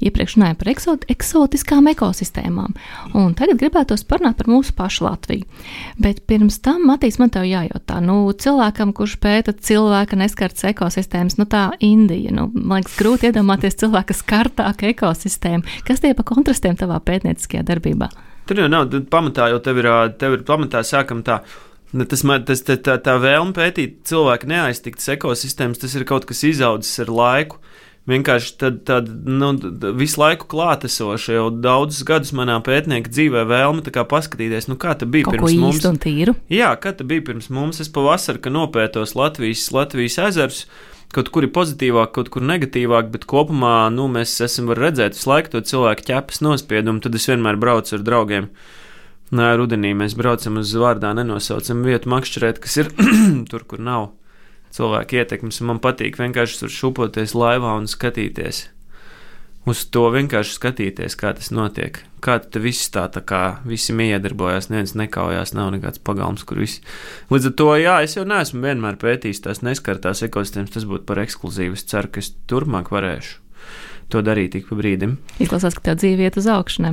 [0.00, 2.74] Iepriekš runājām par eksot, eksotiskām ekosistēmām,
[3.20, 5.44] un tagad gribētos parunāt par mūsu pašu Latviju.
[6.00, 11.46] Bet pirms tam, Matīs, man te jājautā, nu, cilvēkam, kurš pēta cilvēka neskartas ekosistēmas, nu
[11.50, 15.80] tā Indija, nu, man liekas, grūti iedomāties cilvēka skartāku ekosistēmu.
[15.84, 18.10] Kas tie pa kontrastiem tavā pētnieciskajā darbībā?
[18.48, 21.42] Tur jau nav pamatā, jo tev ir, tev ir pamatā sākam tā.
[21.90, 27.02] Tas, tas, tā, tā, tā vēlme pētīt cilvēku neaiztiktas ekosistēmas, tas ir kaut kas izaudzis
[27.02, 27.58] ar laiku.
[28.10, 28.54] Vienkārši
[28.88, 29.50] tāda nu,
[29.98, 35.28] visu laiku klātesoša, jau daudzus gadus manā pētnieka dzīvē vēlme paskatīties, nu, kā tas bija
[35.28, 35.82] kaut pirms mums.
[36.50, 37.82] Jā, kā tas bija pirms mums.
[37.84, 40.64] Es pavasarī, kad nopētos Latvijas, Latvijas ezerus,
[41.14, 45.54] kaut kur ir pozitīvāk, kaut kur negatīvāk, bet kopumā nu, mēs esam redzēt visu laiku
[45.54, 47.02] to cilvēku ķepas nospiedumu.
[47.04, 48.50] Tad es vienmēr braucu ar draugiem.
[49.34, 52.90] Nē, rudenī mēs braucam uz vārdā nenosaucam vietu makšķerēt, kas ir
[53.50, 54.10] tur, kur nav
[54.74, 55.62] cilvēku ietekmes.
[55.66, 58.68] Man patīk vienkārši tur šupoties laivā un skatīties
[59.70, 62.02] uz to vienkārši skatīties, kā tas notiek.
[62.20, 66.82] Kā tas viss tā, tā kā visi iedarbojas, neviens nekaujās, nav nekāds pagalms, kur visi.
[67.32, 71.22] Līdz ar to, jā, es jau neesmu vienmēr pētījis tās neskartās ekosistēmas, tas būtu par
[71.24, 71.78] ekskluzīvu.
[71.78, 73.38] Es ceru, ka es turpmāk varēšu
[74.10, 75.16] to darīt ik pa brīdim.
[75.42, 76.84] Izklausās, ka tev dzīve iet uz augšu.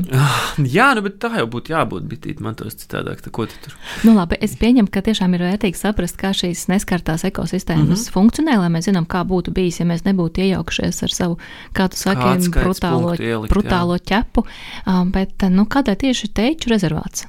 [0.78, 2.08] Jā, nu, bet tā jau būtu jābūt.
[2.10, 3.76] Bitīt, man tos citādāk, tā ko tu tur.
[4.08, 8.16] Nu, labi, es pieņemu, ka tiešām ir vērtīgi saprast, kā šīs neskartās ekosistēmas mm -hmm.
[8.16, 11.40] funkcionē, lai mēs zinām, kā būtu bijis, ja mēs nebūtu iejaukušies ar savu,
[11.74, 14.06] kā tu saki, brutālo, ielikt, brutālo jā.
[14.12, 14.46] ķepu.
[14.86, 17.28] Um, bet, nu, kādēļ tieši teiču rezervāts?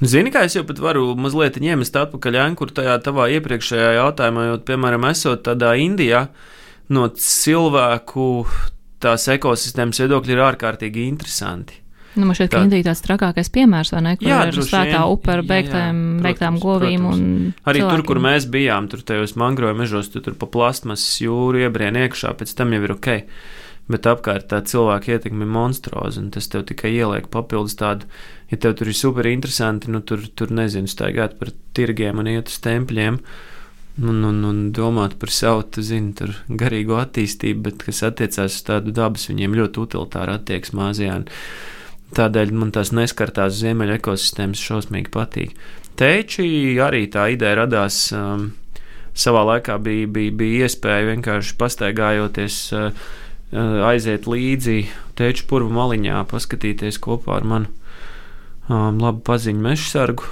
[0.00, 4.46] Nu, zini, kā es jau pat varu mazliet ņemt atpakaļ Ankuru tajā tavā iepriekšējā jautājumā,
[4.46, 6.59] jo, piemēram, esot tādā Indijā, uh,
[6.94, 8.26] no cilvēku
[9.00, 11.78] tās ekosistēmas viedokļa ir ārkārtīgi interesanti.
[12.18, 14.12] Nu, man šķiet, ka Indija ir tāds trakākais piemērs, vai ne?
[14.18, 17.20] Kur jā, ir svētā upe ar beigtām, beigtām govīm un
[17.62, 17.92] Arī cilvēkiem.
[17.92, 22.34] tur, kur mēs bijām, tur tajos mangroju mežos, tu tur pa plastmasas jūru iebrien iekšā,
[22.40, 23.10] pēc tam jau ir ok.
[23.90, 28.10] Bet apkārt tā cilvēka ietekme ir monstruoza, un tas tev tikai ieliek papildus tādu,
[28.50, 32.50] ja tev tur ir super interesanti, nu tur, tur nezinu, staigāt par tirgiem un iet
[32.50, 33.22] uz tempļiem.
[33.22, 33.49] Uh,
[33.98, 38.64] un, un, un domāt par savu, tu zini, tur garīgo attīstību, bet kas attiecās uz
[38.66, 41.18] tādu dabas, viņiem ļoti utilitāra attieksme Āzijā.
[42.16, 45.54] Tādēļ man tās neskartās ziemeļa ekosistēmas šausmīgi patīk.
[46.00, 48.08] Teiči arī tā ideja radās.
[48.16, 48.52] Um,
[49.14, 52.90] savā laikā bija, bija, bija iespēja vienkārši pastaigājoties, uh,
[53.50, 54.84] uh aiziet līdzi
[55.18, 57.70] teču purvu maliņā, paskatīties kopā ar manu
[58.70, 60.30] um, labu paziņu meža sargu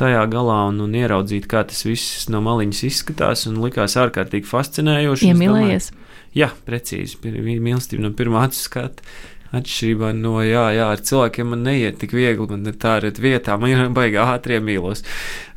[0.00, 3.44] tajā galā un, un ieraudzīt, kā tas viss no maliņas izskatās.
[3.50, 5.30] Un likās ārkārtīgi fascinējoši.
[5.32, 5.92] Iemīlējies.
[6.36, 7.20] Jā, precīzi.
[7.28, 9.06] Mīlestība no pirmā acu skata.
[9.52, 13.60] Atšķirībā no, jā, jā, ar cilvēkiem man neiet tik viegli, man ir tā ar vietām,
[13.60, 15.04] man ir baigā ātri iemīlos.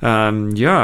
[0.03, 0.79] Um, jā,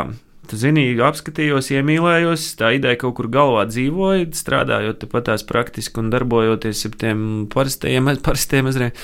[0.48, 6.08] tu zini, apskatījos, iemīlējos, tā ideja kaut kur galvā dzīvoja, strādājot pat tās praktiski un
[6.14, 8.96] darbojoties ar tiem parastajiem, parastajiem ezeriem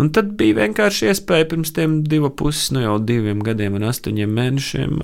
[0.00, 4.30] Un tad bija vienkārši iespēja pirms tam divu puses, nu jau diviem gadiem un astoņiem
[4.38, 4.94] mēnešiem.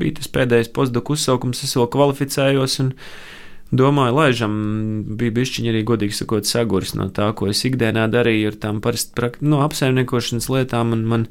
[0.00, 2.80] Bija tas pēdējais postdoku uzsaukums, es vēl kvalificējos
[3.78, 4.58] domāju, laižam,
[5.20, 9.30] bija bišķiņi arī godīgi sakot saguris no tā, ko es ikdienā darīju ar tām parasti
[9.44, 11.26] no apsaimniekošanas lietām, un man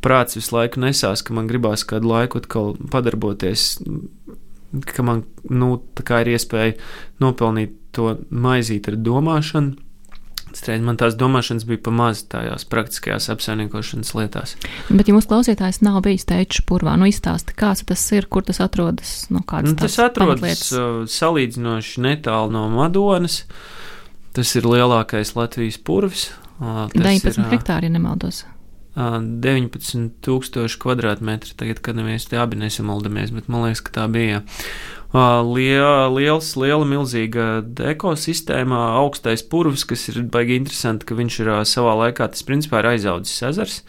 [0.00, 3.74] prāts visu laiku nesās, ka man gribās kādu laiku atkal padarboties,
[4.88, 6.78] ka man, nu, tā kā ir iespēja
[7.20, 9.85] nopelnīt to maizīt ar domāšanu
[10.56, 14.56] Streiz man tās domāšanas bija pamaz tajās praktiskajās apsaimniekošanas lietās.
[14.88, 18.62] Bet, ja mūsu klausītājs nav bijis teicis purvā, nu izstāsti, kāds tas ir, kur tas
[18.64, 19.14] atrodas,
[19.48, 23.42] kādas nu, tas atrodas uh, salīdzinoši netālu no Madonas.
[24.36, 26.28] Tas ir lielākais Latvijas purvis.
[26.56, 28.44] Uh, 19 ir, uh, hektāri, ja nemaldos.
[28.96, 31.52] 19,000 kvadrātmetri.
[31.60, 34.40] Tagad, kad mēs te abi nesamaldamies, bet man liekas, ka tā bija
[35.14, 41.94] liela, liels, liela, milzīga ekosistēma, augstais purvs, kas ir baigi interesanti, ka viņš ir savā
[42.04, 43.82] laikā, tas principā ir aizaudzis ezers.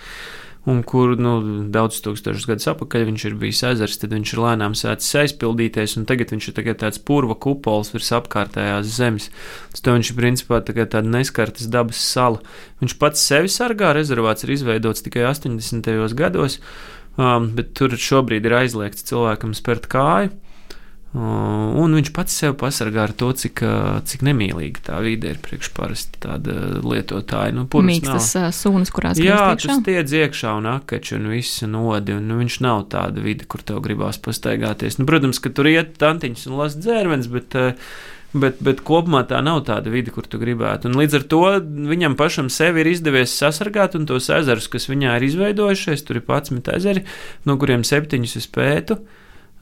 [0.67, 1.37] Un kur nu,
[1.71, 6.03] daudz tūkstošus gadus atpakaļ viņš ir bijis ezers, tad viņš ir lēnām sācis aizpildīties, un
[6.09, 9.29] tagad viņš ir tāds purva kupols virs apkārtējās zemes.
[9.71, 12.43] Tas viņš ir principā tā tāda neskartas dabas sala.
[12.83, 15.87] Viņš pats sevi sargā, rezervāts ir izveidots tikai 80.
[16.19, 16.59] gados,
[17.15, 20.35] um, bet tur šobrīd ir aizliegts cilvēkam spērt kāju.
[21.17, 23.61] Un viņš pats sev pasargā ar to, cik,
[24.09, 27.55] cik nemīlīga tā vide ir priekš parasti tāda lietotāja.
[27.55, 32.37] Nu, Mīkstas sūnas, kurās Jā, tas tiedz iekšā un akači un viss nodi, un nu,
[32.41, 34.99] viņš nav tāda vide, kur tev gribās pastaigāties.
[34.99, 37.57] Nu, protams, ka tur iet tantiņš un las dzērvens, bet
[38.35, 40.89] Bet, bet kopumā tā nav tāda vide, kur tu gribētu.
[40.89, 41.39] Un līdz ar to
[41.87, 46.25] viņam pašam sevi ir izdevies sasargāt, un tos ezerus, kas viņā ir izveidojušies, tur ir
[46.27, 47.05] 11 ezeri,
[47.47, 48.99] no kuriem 7 es pētu.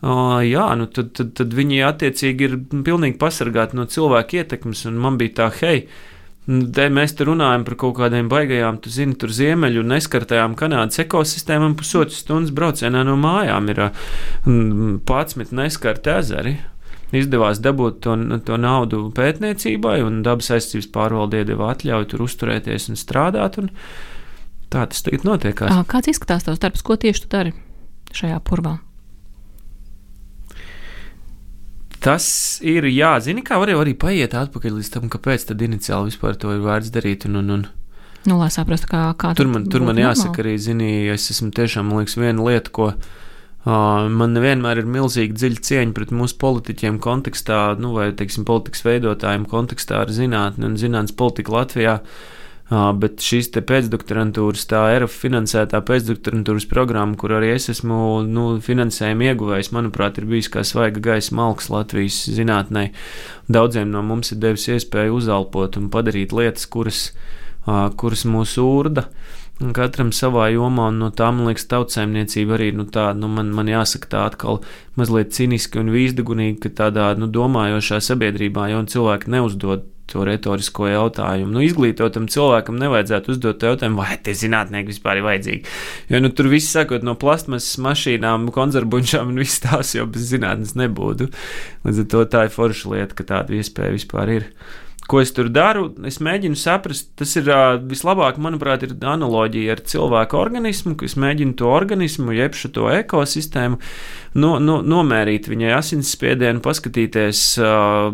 [0.03, 4.99] Uh, jā, nu tad, tad, tad viņi attiecīgi ir pilnīgi pasargāti no cilvēku ietekmes, un
[5.01, 5.87] man bija tā, hei,
[6.45, 11.73] Te mēs te runājam par kaut kādiem baigajām, tu zini, tur ziemeļu neskartajām Kanādas ekosistēmām.
[11.79, 13.81] Pusotras stundas braucienā no mājām ir
[14.45, 16.53] 11 neskarti ezeri
[17.15, 22.99] izdevās dabūt to, to naudu pētniecībai, un dabas aizsardzības pārvalde iedeva atļauju tur uzturēties un
[22.99, 23.57] strādāt.
[23.61, 23.71] Un
[24.69, 25.65] tā tas tagad notiek.
[25.89, 26.85] Kāds izskatās tavs darbs?
[26.85, 27.55] Ko tieši tu dari
[28.13, 28.77] šajā purvā?
[32.05, 32.27] Tas
[32.61, 36.53] ir, jā, zini, kā var arī paiet atpakaļ līdz tam, kāpēc tad iniciāli vispār to
[36.53, 37.25] ir vērts darīt.
[37.29, 37.67] Un, un, un.
[38.29, 41.89] Nu, lai saprastu, kā, kā tur man, tur man jāsaka arī, zini, es esmu tiešām,
[41.89, 42.93] man liekas, viena lieta, ko
[43.65, 48.83] Uh, man nevienmēr ir milzīgi dziļa cieņa pret mūsu politiķiem kontekstā, nu, vai, teiksim, politikas
[48.85, 51.95] veidotājiem kontekstā ar zinātni un zinātnes politiku Latvijā.
[51.97, 52.34] Uh,
[52.69, 59.69] bet šīs pēcdoktorantūras, tā ERF finansētā pēcdoktorantūras programma, kur arī es esmu nu, finansējuma ieguvējis,
[59.75, 62.89] manuprāt, ir bijis kā svaiga gaisa malks Latvijas zinātnē.
[63.53, 67.11] Daudziem no mums ir devis iespēju uzelpot un padarīt lietas, kuras,
[68.01, 69.11] kuras mūsu urda.
[69.55, 73.69] Katram savā jomā, un no tā, man liekas, tautsēmniecība arī nu, tā, nu, man, man
[73.71, 74.59] jāsaka, tā atkal
[74.99, 81.51] mazliet ciniski un vīzdegunīgi, ka tādā nu, domājošā sabiedrībā jau cilvēki neuzdod to retorisko jautājumu.
[81.55, 85.75] Nu, izglītotam cilvēkam nevajadzētu uzdot jautājumu, vai tie zinātnieki vispār ir vajadzīgi.
[86.13, 90.75] Jo nu, tur viss sākot no plasmasas mašīnām, konzervbuļšām un viss tās jau bez zinātnes
[90.79, 91.31] nebūtu.
[91.87, 94.49] Līdz ar to tā ir forša lieta, ka tāda iespēja vispār ir
[95.07, 99.81] ko es tur daru, es mēģinu saprast, tas ir uh, vislabāk, manuprāt, ir analoģija ar
[99.85, 103.77] cilvēku organismu, ka es mēģinu to organismu, jeb šo ekosistēmu,
[104.41, 108.09] no, no, nomērīt viņai asinsspiedienu, paskatīties uh,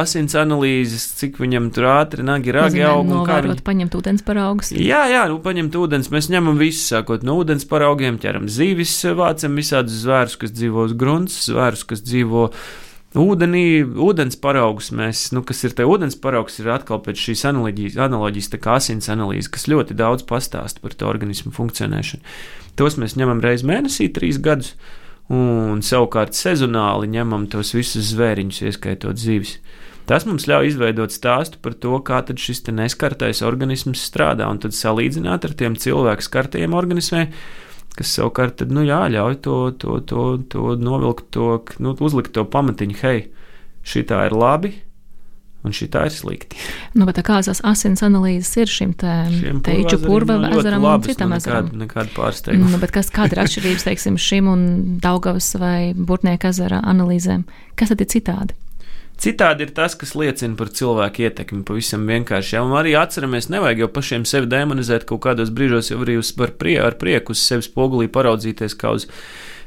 [0.00, 3.12] asins analīzes, cik viņam tur ātri nagi ragi aug.
[3.28, 4.72] Kā viņi paņemt ūdens paraugus.
[4.72, 9.60] Jā, jā, nu paņemt ūdens, mēs ņemam visu, sākot no ūdens paraugiem, ķeram zīvis, vācam
[9.60, 12.48] visādus zvērus, kas dzīvo uz grunts, zvērus, kas dzīvo
[13.16, 17.96] Ūdenī, ūdens paraugs, mēs, nu, kas ir te ūdens paraugs, ir atkal pēc šīs analoģijas,
[18.04, 22.36] analoģijas tā kā asins analīze, kas ļoti daudz pastāsta par to organismu funkcionēšanu.
[22.76, 24.74] Tos mēs ņemam reizi mēnesī, trīs gadus,
[25.32, 29.56] un savukārt sezonāli ņemam tos visus zvēriņus, ieskaitot zivis.
[30.06, 35.48] Tas mums ļauj izveidot stāstu par to, kā šis neskartais organisms strādā, un tad salīdzināt
[35.48, 37.32] ar tiem cilvēku skartajiem organismiem
[37.96, 42.44] kas savukārt tad, nu, jā, ļauj to, to, to, to novilkt, to, nu, uzlikt to
[42.48, 43.22] pamatiņu, hei,
[43.86, 44.74] šī tā ir labi.
[45.66, 46.54] Un šī tā ir slikti.
[46.94, 49.14] Nu, bet kādas asins analīzes ir šim te,
[49.66, 51.72] teiču purva ezeram un citam ezeram?
[51.72, 52.68] Nekāda, nekāda pārsteiguma.
[52.70, 54.62] Nu, bet kas, kāda ir atšķirības, teiksim, šim un
[55.02, 57.42] Daugavas vai Burtnieka ezera analīzēm?
[57.74, 58.54] Kas tad ir citādi?
[59.16, 62.58] Citādi ir tas, kas liecina par cilvēku ietekmi pavisam vienkārši.
[62.58, 66.76] Ja arī atceramies, nevajag jau pašiem sevi demonizēt kaut kādos brīžos, jau arī uz, prie,
[66.84, 69.08] ar prieku uz sevi spogulī paraudzīties kā uz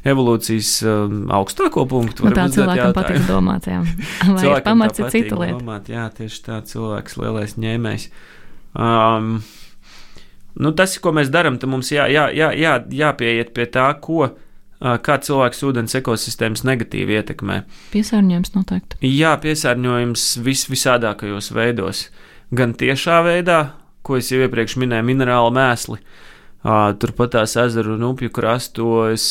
[0.07, 2.27] evolūcijas um, augstāko punktu.
[2.27, 3.79] Nu, tā cilvēkam patīk domāt, jā.
[4.35, 5.57] Vai ir pamats ir cita lieta?
[5.57, 8.05] Domāt, jā, tieši tā cilvēks lielais ņēmējs.
[8.77, 9.39] Um,
[10.61, 14.29] nu, tas, ko mēs darām, tad mums jā, jā, jā, jā, jāpieiet pie tā, ko
[14.79, 17.59] kā cilvēks ūdens ekosistēmas negatīvi ietekmē.
[17.93, 18.99] Piesārņojums noteikti.
[19.05, 22.07] Jā, piesārņojums vis visādākajos veidos.
[22.55, 23.59] Gan tiešā veidā,
[24.05, 25.99] ko es jau iepriekš minēju, minerāli mēsli.
[26.99, 29.25] Turpat tās ezeru un upju krastos,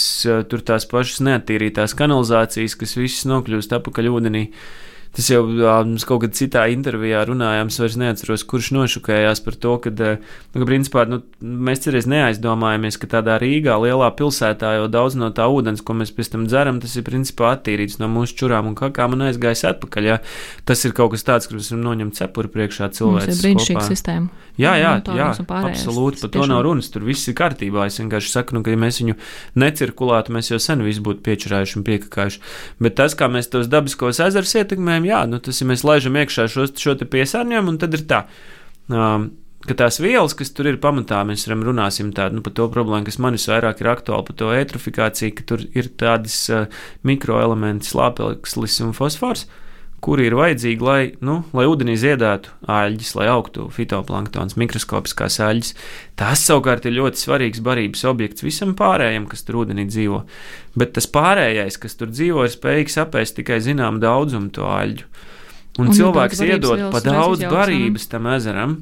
[0.48, 4.46] tur tās pašas neattīrītās kanalizācijas, kas visas nokļūst apakaļ ūdenī.
[4.48, 9.56] Uh, Tas jau mums kaut kad citā intervijā runājām, es vairs neatceros, kurš nošukējās par
[9.58, 14.90] to, ka, nu, ka principā, nu, mēs cerēs neaizdomājamies, ka tādā Rīgā, lielā pilsētā, jau
[14.92, 18.36] daudz no tā ūdens, ko mēs pēc tam dzeram, tas ir principā attīrīts no mūsu
[18.42, 20.10] čurām un kakām un aizgājis atpakaļ.
[20.12, 20.18] Jā.
[20.68, 23.32] Tas ir kaut kas tāds, kur mēs varam noņemt cepuri priekšā cilvēkiem.
[23.32, 24.46] Tas ir brīnišķīga sistēma.
[24.58, 27.84] Jā, jā, jā absolūti, par to nav runas, tur viss ir kārtībā.
[27.86, 29.14] Es vienkārši saku, nu, ka ja mēs viņu
[29.62, 32.40] necirkulētu, mēs jau sen visu būtu piečurājuši un piekakājuši.
[32.82, 36.48] Bet tas, kā mēs tos dabiskos ezerus ietekmējam, jā, nu, tas ir mēs laižam iekšā
[36.50, 38.24] šo, šo piesārņojumu, un tad ir tā.
[38.88, 39.30] Um,
[39.68, 43.06] ka tās vielas, kas tur ir pamatā, mēs varam runāsim tādu, nu, par to problēmu,
[43.08, 46.66] kas man visvairāk ir aktuāla, par to eitrofikāciju, ka tur ir tādas uh,
[47.06, 49.46] mikroelementi, slāpeklis un fosfors,
[50.04, 55.72] kuri ir vajadzīgi, lai, nu, lai ūdenī ziedētu āļģis, lai augtu fitoplanktons, mikroskopiskās āļģis.
[56.18, 60.22] Tas savukārt ir ļoti svarīgs barības objekts visam pārējiem, kas tur ūdenī dzīvo.
[60.78, 65.08] Bet tas pārējais, kas tur dzīvo, ir spējīgs apēst tikai zinām daudzumu to āļģu.
[65.78, 68.78] Un, un cilvēks iedod pa daudz barības tam ezeram.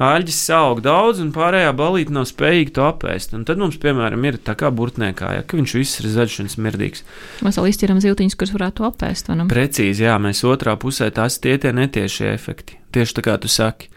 [0.00, 3.34] Āļģis aug daudz, un pārējā balīte nav spējīga to apēst.
[3.36, 7.04] Un tad mums, piemēram, ir tā kā burtniekā, ja viņš viss ir zaļš un smirdīgs.
[7.44, 9.28] Mēs vēl izķeram zīltiņus, kurus varētu apēst.
[9.52, 12.80] Precīzi, jā, mēs otrā pusē tās tie tie netiešie efekti.
[12.96, 13.92] Tieši tā kā tu saki.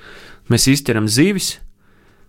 [0.51, 1.53] Mēs izķeram zivis,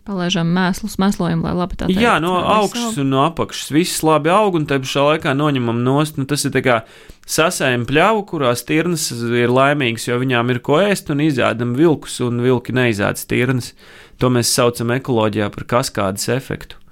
[0.05, 2.03] Palaižam mēslus, mēslojam, lai labi tā teikt.
[2.03, 6.19] Jā, no augšas un no apakšas viss labi aug, un te pašā laikā noņemam nost.
[6.21, 6.83] Nu, tas ir kā
[7.25, 12.45] sasējam pļauju, kurās tirnas ir laimīgas, jo viņām ir ko ēst, un izēdam vilkus, un
[12.45, 13.73] vilki neizēd tirnas.
[14.21, 16.84] To mēs saucam ekoloģijā par kaskādes efektu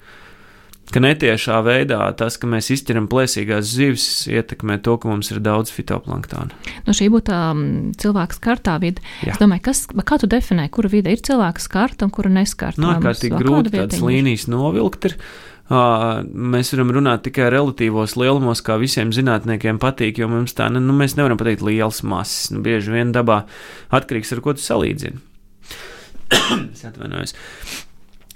[0.92, 5.72] ka netiešā veidā tas, ka mēs izķeram plēsīgās zivis, ietekmē to, ka mums ir daudz
[5.74, 6.52] fitoplanktona.
[6.86, 7.62] Nu, šī būtu um,
[7.98, 9.04] cilvēka skartā vide.
[9.24, 9.34] Jā.
[9.34, 12.82] Es domāju, kas, kā tu definē, kura vide ir cilvēka skarta un kura neskarta?
[12.82, 15.10] Nu, kā tik grūti tādas līnijas novilkt.
[15.10, 15.18] Ir.
[15.72, 20.82] Uh, mēs varam runāt tikai relatīvos lielumos, kā visiem zinātniekiem patīk, jo mums tā, nu,
[20.96, 22.50] mēs nevaram pateikt liels masas.
[22.52, 23.44] Nu, bieži vien dabā
[23.94, 25.22] atkarīgs ar ko tu salīdzini.
[26.74, 27.36] es atvainojos.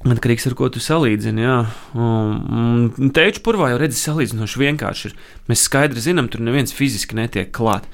[0.07, 1.43] Atkarīgs ar ko tu salīdzini.
[1.43, 1.57] Jā.
[1.99, 5.09] Un teču purvā jau redzi salīdzinoši vienkārši.
[5.11, 5.17] Ir.
[5.51, 7.89] Mēs skaidri zinām, tur neviens fiziski netiek klāt.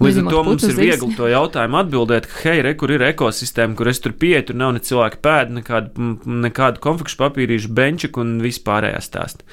[0.00, 3.76] Līdz ar to mums ir viegli to jautājumu atbildēt, ka, hei, re, kur ir ekosistēma,
[3.76, 6.08] kur es tur pieeju, tur nav ne cilvēka pēda, nekādu,
[6.46, 9.44] nekādu konfekšu papīrīšu, benčiku un vispārējā stāstu.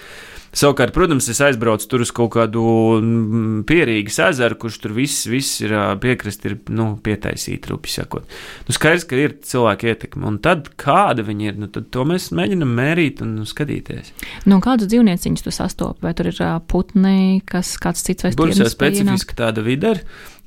[0.55, 2.61] Savukārt, protams, es aizbraucu tur uz kaut kādu
[3.01, 8.29] mm, pierīgas ezeru, kurš tur viss, viss ir piekrasti, ir nu, pietaisīti, rupi sakot.
[8.67, 12.29] Nu, skaidrs, ka ir cilvēka ietekme, un tad kāda viņi ir, nu, tad to mēs
[12.35, 14.13] mēģinam mērīt un skatīties.
[14.47, 16.05] Nu, kādus dzīvnieciņus tu sastopi?
[16.07, 16.39] Vai tur ir
[16.71, 18.39] putni, kas kāds cits vai cits?
[18.39, 20.01] Tur jau specifiski tāda vide ir.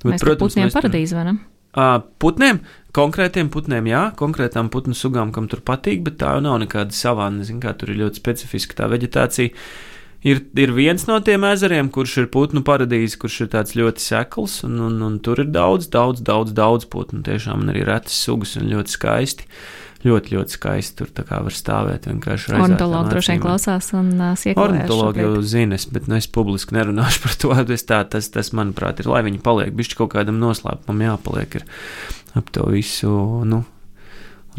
[0.06, 1.36] Mēs protams, putniem mēs paradīzi, vai ne?
[2.22, 2.62] Putniem,
[2.96, 7.44] konkrētiem putniem, jā, konkrētām putnu sugām, kam tur patīk, bet tā jau nav nekāda savāna.
[7.46, 9.52] Zin, kā tur ir ļoti specifiska tā veģetācija.
[10.26, 14.60] Ir, ir viens no tiem ezeriem, kurš ir putnu paradīze, kurš ir tāds ļoti sekls,
[14.66, 17.22] un, un, un tur ir daudz, daudz, daudz, daudz putnu.
[17.26, 19.46] Tiešām arī retas sugas un ļoti skaisti.
[20.06, 22.06] Ļoti, ļoti skaisti tur tā kā var stāvēt.
[22.10, 24.68] Ornitologi droši vien klausās un uh, sieklē.
[24.68, 27.54] Ornitologi jau zina, bet nu, es publiski nerunāšu par to.
[27.78, 31.58] Tā, tas, tas, manuprāt, ir, lai viņi paliek, bišķi kaut kādam noslēpumam jāpaliek
[32.38, 33.10] ap to visu,
[33.48, 33.64] nu,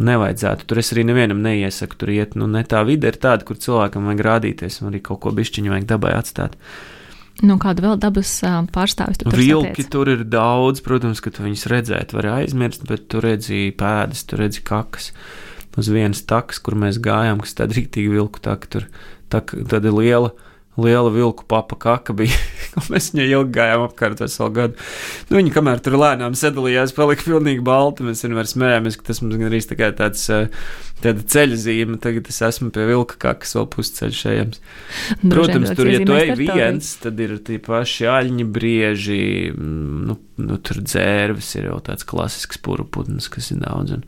[0.05, 0.67] nevajadzētu.
[0.69, 2.37] Tur es arī nevienam neiesaku tur iet.
[2.39, 5.73] Nu, ne tā vide ir tāda, kur cilvēkam vajag rādīties, un arī kaut ko bišķiņu
[5.73, 6.57] vajag dabai atstāt.
[7.39, 9.39] Nu, kāda vēl dabas uh, pārstāvis tur ir?
[9.39, 14.25] Vilki tur ir daudz, protams, ka tu viņus redzēt, var aizmirst, bet tu redzi pēdas,
[14.27, 15.13] tu redzi kakas.
[15.79, 18.87] Uz vienas takas, kur mēs gājām, kas tāda rīktīgi vilku taka, tur
[19.31, 20.33] tā, tāda liela
[20.83, 22.37] liela vilku papa kaka bija.
[22.91, 24.87] mēs viņai ilgi gājām apkārt veselu gadu.
[25.29, 28.05] Nu, viņa kamēr tur lēnām sadalījās, palika pilnīgi balta.
[28.07, 30.29] Mēs vienmēr smējāmies, ka tas mums gan arī tā tāds.
[30.99, 34.57] Tāda ceļa zīme, tagad es esmu pie vilka kakas, vēl pusceļš ejams.
[35.21, 39.21] Protams, tur, ja tu ej viens, tad ir tie paši aļņi, brieži,
[39.53, 43.95] mm, nu, nu tur dzērvis ir jau tāds klasisks puruputns, kas ir daudz.
[43.95, 44.03] Un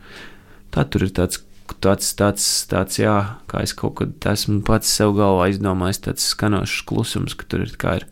[0.76, 1.40] tā tur ir tāds
[1.84, 3.16] tāds, tāds, tāds, jā,
[3.52, 7.74] kā es kaut kad esmu pats sev galvā izdomājis, tāds skanošs klusums, ka tur ir
[7.82, 8.08] kā ir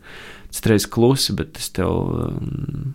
[0.54, 2.94] streiz klusi, bet tas tev um,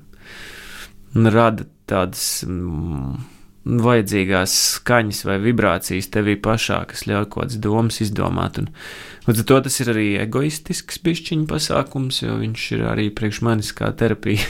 [1.13, 3.17] rada tādas um,
[3.65, 8.61] vajadzīgās skaņas vai vibrācijas tevī pašā, kas ļauj kaut kādas domas izdomāt.
[8.61, 8.71] Un,
[9.25, 13.71] Līdz ar to tas ir arī egoistisks pišķiņu pasākums, jo viņš ir arī priekš manis
[13.73, 14.45] kā terapija.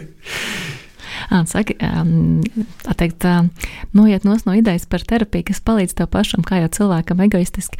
[1.30, 3.24] Saki, tā teikt,
[3.94, 7.78] noiet no idejas par terapiju, kas palīdz tev pašam, kā jau cilvēkam, egoistiski.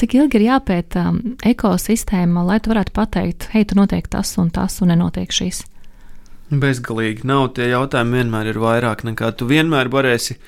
[0.00, 1.10] Cik ilgi ir jāpēta
[1.44, 5.66] ekosistēma, lai tu varētu pateikt, hei, tu notiek tas un tas, un nenotiek šīs?
[6.46, 10.38] Bezgalīgi nav tie jautājumi, vienmēr ir vairāk nekā tu vienmēr varēsi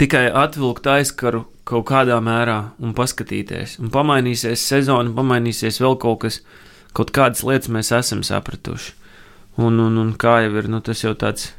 [0.00, 3.76] tikai atvilkt aizkaru kaut kādā mērā un paskatīties.
[3.82, 6.40] Un pamainīsies sezona, pamainīsies vēl kaut kas,
[6.96, 9.01] kaut kādas lietas mēs esam sapratuši.
[9.60, 11.50] Un, un, un kā jau ir, nu, tas jau tāds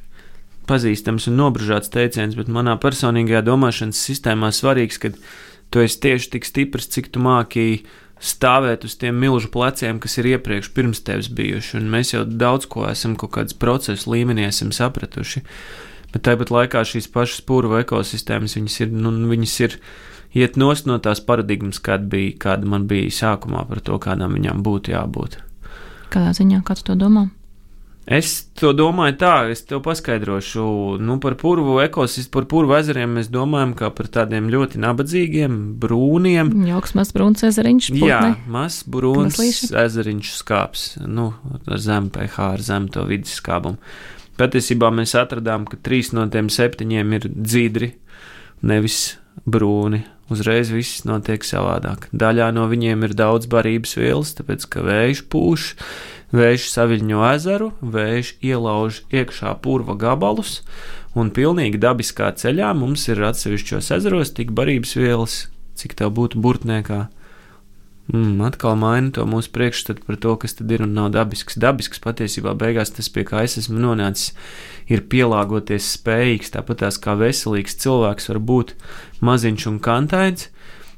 [0.69, 5.11] pazīstams un nobružāts teiciens, bet manā personīgajā domāšanas sistēmā svarīgs, ka
[5.73, 7.83] tu esi tieši tik stiprs, cik tu māki
[8.23, 11.77] stāvēt uz tiem milzu pleciem, kas ir iepriekš pirms tevis bijuši.
[11.81, 15.43] Un mēs jau daudz ko esam kaut kādas procesu līmenī sapratuši.
[16.13, 19.79] Bet tāpat laikā šīs pašas pūru ekosistēmas, viņas ir, nu, viņas ir
[20.37, 24.61] iet nost no tās paradigmas, kāda, bija, kāda man bija sākumā par to, kādām viņām
[24.65, 25.39] būtu jābūt.
[26.13, 27.31] Kādā ziņā, kāds to domā?
[28.03, 30.63] Es to domāju tā, es tev paskaidrošu.
[30.99, 36.51] Nu, par purvu ekosistēmu, par purvu ezeriem mēs domājam kā par tādiem ļoti nabadzīgiem, brūniem.
[36.67, 37.89] Jauks mazs brūns ezeriņš.
[37.95, 38.09] Putne.
[38.09, 38.19] Jā,
[38.51, 39.39] mazs brūns
[39.71, 41.31] ezeriņš skāps, nu,
[41.63, 43.79] ar zemu pH, ar zemu to vidas skābumu.
[44.35, 47.93] Patiesībā mēs atradām, ka trīs no tiem septiņiem ir dzidri,
[48.67, 49.13] nevis
[49.47, 50.03] brūni.
[50.31, 52.07] Uzreiz viss notiek savādāk.
[52.15, 55.71] Daļā no viņiem ir daudz barības vielas, tāpēc ka vējš pūš,
[56.33, 60.63] Vējš saviļņo ezeru, vējš ielauž iekšā purva gabalus,
[61.13, 65.35] un pilnīgi dabiskā ceļā mums ir atsevišķos ezeros tik barības vielas,
[65.77, 67.03] cik tā būtu burtniekā.
[68.11, 71.55] Mm, atkal maina to mūsu priekšstatu par to, kas tad ir un nav dabisks.
[71.55, 74.33] Dabisks patiesībā beigās tas, pie kā es esmu nonācis,
[74.91, 76.51] ir pielāgoties spējīgs.
[76.57, 78.75] Tāpat tās kā veselīgs cilvēks var būt
[79.23, 80.49] maziņš un kantains,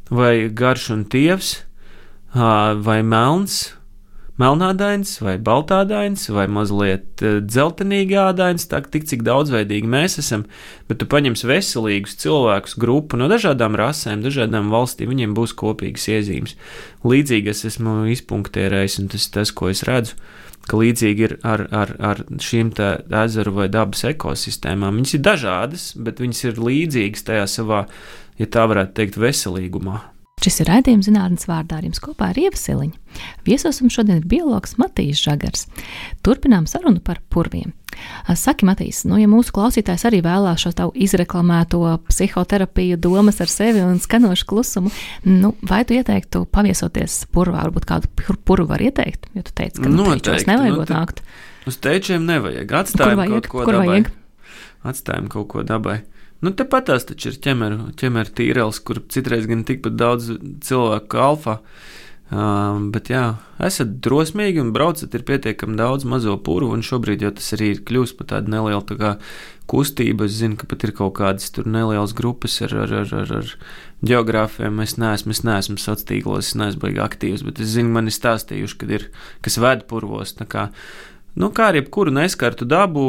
[0.09, 1.59] vai garš un tievs,
[2.33, 3.75] vai melns,
[4.41, 10.45] melnādains, vai baltādains, vai mazliet uh, dzeltenīgādains, tā tik cik daudzveidīgi mēs esam,
[10.89, 16.57] bet tu paņemsi veselīgus cilvēkus grupu no dažādām rasēm, dažādām valstīm, viņiem būs kopīgas iezīmes.
[17.07, 20.19] Līdzīgi es esmu izpunktierējis, un tas ir tas, ko es redzu.
[20.65, 22.71] Ka līdzīgi ir ar, ar, ar šīm
[23.21, 24.97] ezeru vai dabas ekosistēmām.
[24.97, 27.85] Viņas ir dažādas, bet viņas ir līdzīgas tajā savā,
[28.41, 30.01] ja tā varētu teikt, veselīgumā.
[30.45, 32.99] Šis ir raidījums zinātnes vārdā ar jums kopā ar Ievasiliņu.
[33.47, 35.63] Viesos mums šodien biologs Matīs Žagars.
[36.21, 37.71] Turpinām sarunu par purviem.
[38.29, 41.81] Saki, Matīs, nu, ja mūsu klausītājs arī vēlās šo tavu izreklamēto
[42.11, 44.91] psihoterapiju, domas ar sevi un skanošu klusumu,
[45.25, 48.11] nu, vai tu ieteiktu paviesoties purvā, varbūt kādu
[48.45, 51.23] purvu var ieteikt, jo tu teici, ka nu, teičos nevajagot nu, nākt.
[51.65, 53.87] Uz teičiem nevajag, atstājam vajag, kaut ko kur dabai.
[53.93, 54.11] vajag?
[54.85, 56.03] Atstājam kaut ko dabai.
[56.43, 60.33] Nu, tepat tās taču ir ķemeru, ķemeru tīrels, kur citreiz gan tikpat daudz
[60.65, 61.59] cilvēku kā alfa.
[62.25, 67.29] Um, bet jā, esat drosmīgi un braucat, ir pietiekami daudz mazo purvu, un šobrīd jau
[67.37, 69.11] tas arī ir kļūst par tādu nelielu tā kā,
[69.69, 70.25] kustību.
[70.25, 73.51] Es zinu, ka pat ir kaut kādas tur nelielas grupas ar, ar, ar, ar, ar
[74.05, 74.81] geogrāfiem.
[74.83, 78.17] Es neesmu, es neesmu sociālos tīklos, es neesmu baigi aktīvs, bet es zinu, man ir
[78.17, 79.09] stāstījuši, kad ir
[79.45, 80.35] kas ved purvos.
[81.35, 83.01] Nu, kā ar jebkuru neskartu dabu,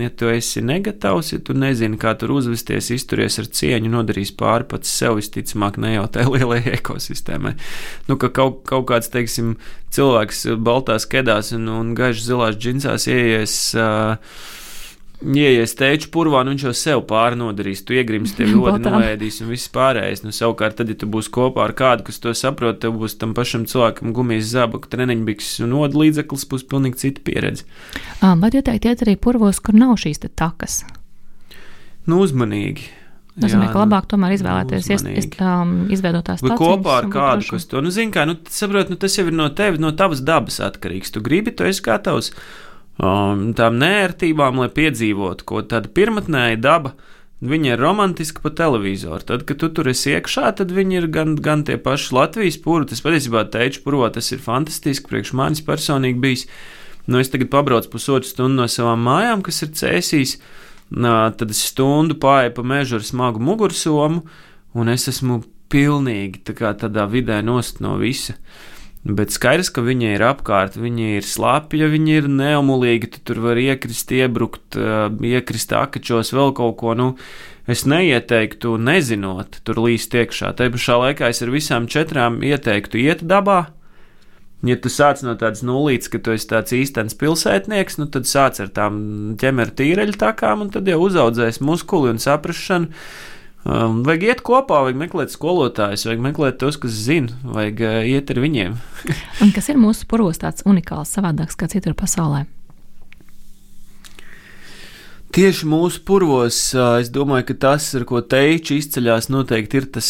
[0.00, 4.64] ja tu esi negatavs, ja tu nezini, kā tur uzvesties, izturies ar cieņu, nodarīs pāri
[4.70, 7.52] pats sev, visticamāk, ne jau tai lielajai ekosistēmai.
[8.08, 9.58] Nu, ka kaut, kaut kāds, teiksim,
[9.92, 13.60] cilvēks baltās kedās un, un gaišs zilās džinsās ieies.
[13.76, 14.16] Uh,
[15.22, 19.52] ieies teču purvā, nu viņš jau sev pāri nodarīs, tu iegrims, tev ļoti noēdīs un
[19.52, 20.24] viss pārējais.
[20.26, 23.34] Nu, savukārt, tad, ja tu būsi kopā ar kādu, kas to saprot, tev būs tam
[23.38, 27.68] pašam cilvēkam gumijas zābaku, treniņbiks un odu līdzeklis, būs pilnīgi cita pieredze.
[28.22, 30.82] Vai ieteikt iet arī purvos, kur nav šīs takas?
[32.08, 32.90] Nu, uzmanīgi.
[33.32, 36.58] Tas nozīmē, ka labāk tomēr izvēlēties, ies, ies, um, izveidot tās lietas.
[36.60, 39.80] Kopā ar kādu, kas to, nu, zina, nu, saprot, nu, tas jau ir no tevis,
[39.80, 41.14] no tavas dabas atkarīgs.
[41.14, 42.28] Tu gribi, tu esi gatavs
[43.02, 46.94] um, tām nērtībām, lai piedzīvotu ko tādu pirmotnēju dabu.
[47.42, 49.18] Viņa ir romantiska pa televizoru.
[49.26, 52.86] Tad, kad tu tur esi iekšā, tad viņi ir gan, gan tie paši Latvijas pūri.
[52.86, 55.08] Tas patiesībā teicu, purvā tas ir fantastiski.
[55.10, 56.46] Priekš manis personīgi bijis.
[57.10, 60.36] Nu, es tagad pabraucu pusotru stundu no savām mājām, kas ir cēsīs.
[60.94, 64.22] Tad es stundu pārēju pa mežu ar smagu mugursomu,
[64.78, 65.40] un es esmu
[65.72, 68.36] pilnīgi tā tādā vidē nost no visa.
[69.02, 73.58] Bet skaidrs, ka viņa ir apkārt, viņa ir slapja, viņa ir neumulīga, tu tur var
[73.58, 76.94] iekrist, iebrukt, iekrist akačos, vēl kaut ko.
[76.94, 77.08] Nu,
[77.66, 80.52] es neieteiktu, nezinot, tur līst iekšā.
[80.54, 83.64] Te pašā laikā es ar visām četrām ieteiktu iet dabā.
[84.62, 88.62] Ja tu sāc no tādas nulītes, ka tu esi tāds īstenis pilsētnieks, nu tad sāc
[88.62, 92.94] ar tām ķemeru tīreļu takām, un tad jau uzaudzēs muskuli un saprašanu
[93.62, 98.32] Um, vajag iet kopā, vajag meklēt skolotājus, vajag meklēt tos, kas zina, vajag uh, iet
[98.34, 98.74] ar viņiem.
[99.44, 102.42] Un kas ir mūsu puros tāds unikāls, savādāks kā citur pasaulē?
[105.32, 106.56] Tieši mūsu purvos,
[107.00, 110.08] es domāju, ka tas, ar ko teiči izceļas, noteikti ir tas,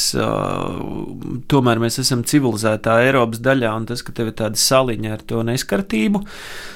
[1.52, 5.44] tomēr mēs esam civilizētā Eiropas daļā, un tas, ka tev ir tāda saliņa ar to
[5.46, 6.24] neskartību,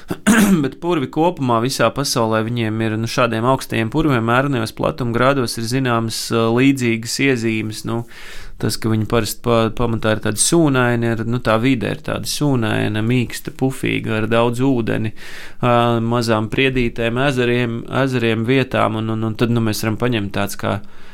[0.63, 6.23] bet purvi kopumā visā pasaulē viņiem ir nu, šādiem augstajiem purviem, mērenajos platumgrādos ir zināmas
[6.31, 7.83] līdzīgas iezīmes.
[7.89, 8.05] Nu,
[8.57, 12.25] Tas, ka viņi parasti pa, pamatā ir tādi sūnaini, ir, nu, tā vide ir tāda
[12.25, 19.37] sūnaina, mīksta, pufīga, ar daudz ūdeni, uh, mazām priedītēm, ezeriem, ezeriem vietām, un, un, un
[19.37, 21.05] tad nu, mēs varam paņemt tāds kā uh,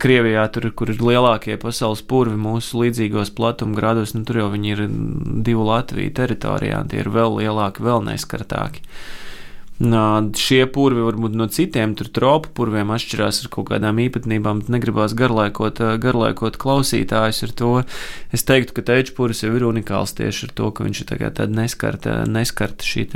[0.00, 4.82] Krievijā, tur, kur ir lielākie pasaules purvi mūsu līdzīgos platumgrādos, nu, tur jau viņi ir
[5.46, 8.82] divu Latviju teritorijā, tie ir vēl lielāki, vēl neskartāki.
[9.74, 16.58] Šie purvi varbūt no citiem tropu purviem atšķirās ar kaut kādām īpatnībām, negribās garlaikot, garlaikot
[16.62, 17.72] klausītājus ar to.
[18.30, 21.50] Es teiktu, ka teču purvs jau ir unikāls tieši ar to, ka viņš ir tāda
[21.50, 23.08] neskarta, neskarta šī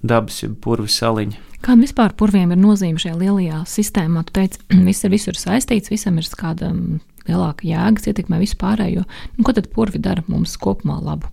[0.00, 1.44] dabas purva saliņa.
[1.58, 4.24] Kāda vispār purviem ir nozīme šajā lielajā sistēmā?
[4.28, 6.72] Tu teici, viss ir visur saistīts, visam ir kāda
[7.28, 9.04] lielāka jēga, ietekmē visu pārējo.
[9.36, 11.28] Nu, ko tad purvi dara mums kopumā labu?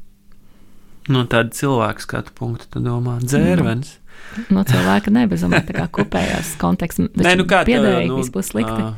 [1.07, 3.91] No tāda cilvēka skatu punkta, tu domā, dzērvens.
[3.93, 4.04] Nu.
[4.51, 7.07] No cilvēka nebezumā, tā kā kopējās konteksts.
[7.15, 8.89] Nē, nu kā piedēji, nu, viss būs slikti.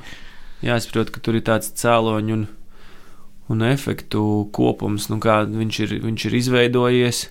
[0.66, 2.46] Jāsaprot, ka tur ir tāds cēloņu un,
[3.54, 4.22] un efektu
[4.56, 7.24] kopums, nu kā viņš ir, viņš ir izveidojies.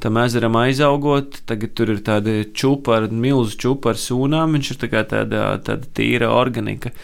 [0.00, 4.78] Tam ezeram aizaugot, tagad tur ir tāda čūpa ar milzu čūpu ar sūnām, viņš ir
[4.80, 6.94] tā tāda, tāda tīra organika.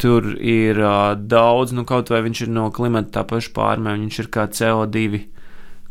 [0.00, 4.18] Tur ir uh, daudz, nu kaut vai viņš ir no klimata tā paša pārmaiņa, viņš
[4.24, 5.20] ir kā CO2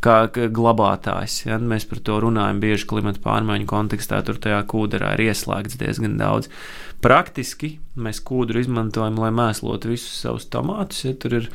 [0.04, 1.44] kā glabātājs.
[1.46, 1.58] Ja?
[1.60, 6.50] Mēs par to runājam bieži klimata pārmaiņu kontekstā, tur tajā kūderā ir ieslēgts diezgan daudz.
[7.00, 11.04] Praktiski mēs kūdru izmantojam, lai mēslotu visus savus tomātus.
[11.06, 11.14] Ja?
[11.20, 11.46] Tur, ir,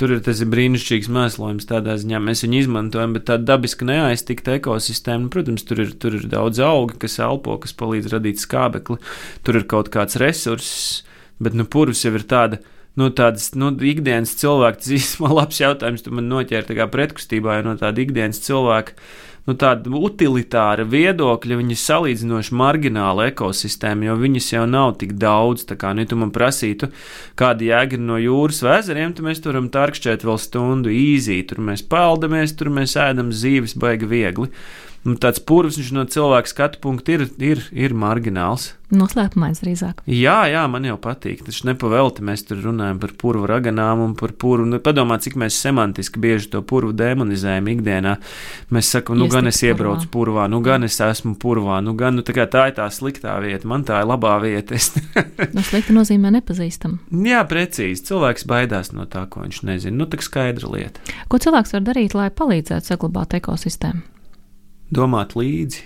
[0.00, 4.56] tur ir tas ir brīnišķīgs mēslojums, tādā ziņā mēs viņu izmantojam, bet tāda dabiski neaiztikta
[4.60, 5.26] ekosistēma.
[5.26, 9.00] Nu, protams, tur ir, tur ir daudz augi, kas elpo, kas palīdz radīt skābekli,
[9.44, 11.04] tur ir kaut kāds resurss,
[11.42, 12.64] bet nu, purvs jau ir tāds
[13.00, 17.78] nu, tādas nu, ikdienas cilvēka, tas īstenībā labs jautājums, tu man noķēri pretkustībā, jo no
[17.80, 18.96] tāda ikdienas cilvēka.
[19.46, 25.62] Nu, tāda utilitāra viedokļa, viņa ir salīdzinoši margināla ekosistēma, jo viņas jau nav tik daudz.
[25.68, 26.88] Tā kā nu, tu man prasītu,
[27.38, 31.38] kāda jēga no jūras vai ezeriem, tad mēs turam tarkšķēt vēl stundu īzī.
[31.46, 34.50] Tur mēs peldamies, tur mēs ēdam zīves baigi viegli
[35.06, 38.74] nu, tāds purvs no cilvēka skatu punkta ir, ir, ir margināls.
[38.94, 40.04] Noslēpumains drīzāk.
[40.06, 41.40] Jā, jā, man jau patīk.
[41.48, 44.68] Tas nepavēlti mēs tur runājam par purvu raganām un par purvu.
[44.70, 48.14] Nu, padomā, cik mēs semantiski bieži to purvu demonizējam ikdienā.
[48.70, 52.22] Mēs sakam, nu gan es iebraucu purvā, nu gan es esmu purvā, nu gan nu,
[52.26, 54.78] tā, tā ir tā sliktā vieta, man tā ir labā vieta.
[55.56, 57.00] nu, slikta nozīmē nepazīstam.
[57.26, 58.06] Jā, precīzi.
[58.06, 59.98] Cilvēks baidās no tā, ko viņš nezina.
[59.98, 61.02] Nu, tā skaidra lieta.
[61.26, 64.15] Ko cilvēks var darīt, lai palīdzētu saglabāt ekosistēmu?
[64.94, 65.84] Domāt līdzi.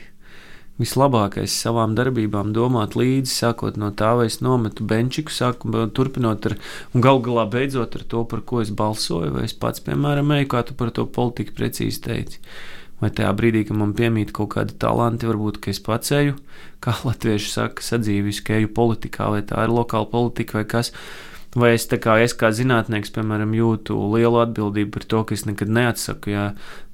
[0.80, 6.56] Vislabākais savām darbībām domāt līdzi, sākot no tā, vai es nometu benčiku, sāku, turpinot ar,
[6.94, 10.48] un gal galā beidzot ar to, par ko es balsoju, vai es pats, piemēram, eju,
[10.54, 12.40] kā tu par to politiku precīzi teici.
[13.00, 16.38] Vai tajā brīdī, kad man piemīt kaut kādi talanti, varbūt es pats eju,
[16.84, 20.94] kā latvieši saka, sadzīviski eju politikā, vai tā ir lokāla politika vai kas
[21.58, 25.72] Vai es, kā, es kā zinātnieks, piemēram, jūtu lielu atbildību par to, ka es nekad
[25.74, 26.30] neatsaku.
[26.30, 26.44] Ja,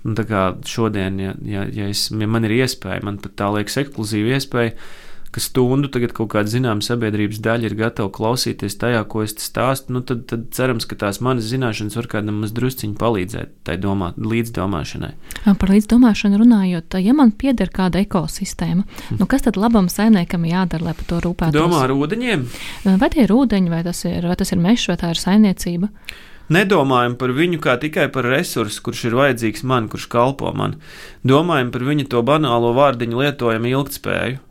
[0.06, 0.28] nu,
[0.66, 4.76] šodien, ja, ja, ja, es, ja man ir iespēja, man pat tā liekas ekskluzīva iespēja
[5.36, 9.92] ka stundu tagad kaut kāda zināma sabiedrības daļa ir gatava klausīties tajā, ko es stāstu,
[9.92, 15.10] nu tad, tad cerams, ka tās manas zināšanas var kādam mazdrusciņi palīdzēt tai domāt, līdzdomāšanai.
[15.44, 18.86] Par līdzdomāšanu runājot, ja man pieder kāda ekosistēma,
[19.18, 21.58] nu kas tad labam saimniekam jādara, lai par to rūpētos?
[21.58, 22.46] Domā ar ūdeņiem?
[22.96, 25.92] Vai tie ir ūdeņi, vai tas ir, vai tas ir mežs, vai tā ir saimniecība?
[26.52, 30.76] Nedomājam par viņu kā tikai par resursu, kurš ir vajadzīgs man, kurš kalpo man.
[31.26, 34.42] Domājam par viņu to banālo vārdiņu lietojumu ilgtspēju.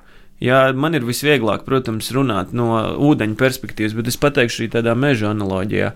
[0.43, 5.31] Jā, man ir visvieglāk, protams, runāt no ūdeņa perspektīvas, bet es pateikšu arī tādā meža
[5.31, 5.93] analoģijā.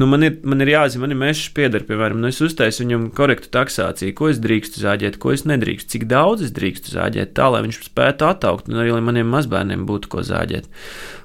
[0.00, 3.02] Nu, man, ir, man ir jāzina, man ir mežs pieder, piemēram, nu, es uztaisu viņam
[3.12, 7.50] korektu taksāciju, ko es drīkstu zāģēt, ko es nedrīkstu, cik daudz es drīkstu zāģēt, tā
[7.52, 10.70] lai viņš spētu attaukt, un arī lai maniem mazbērniem būtu ko zāģēt.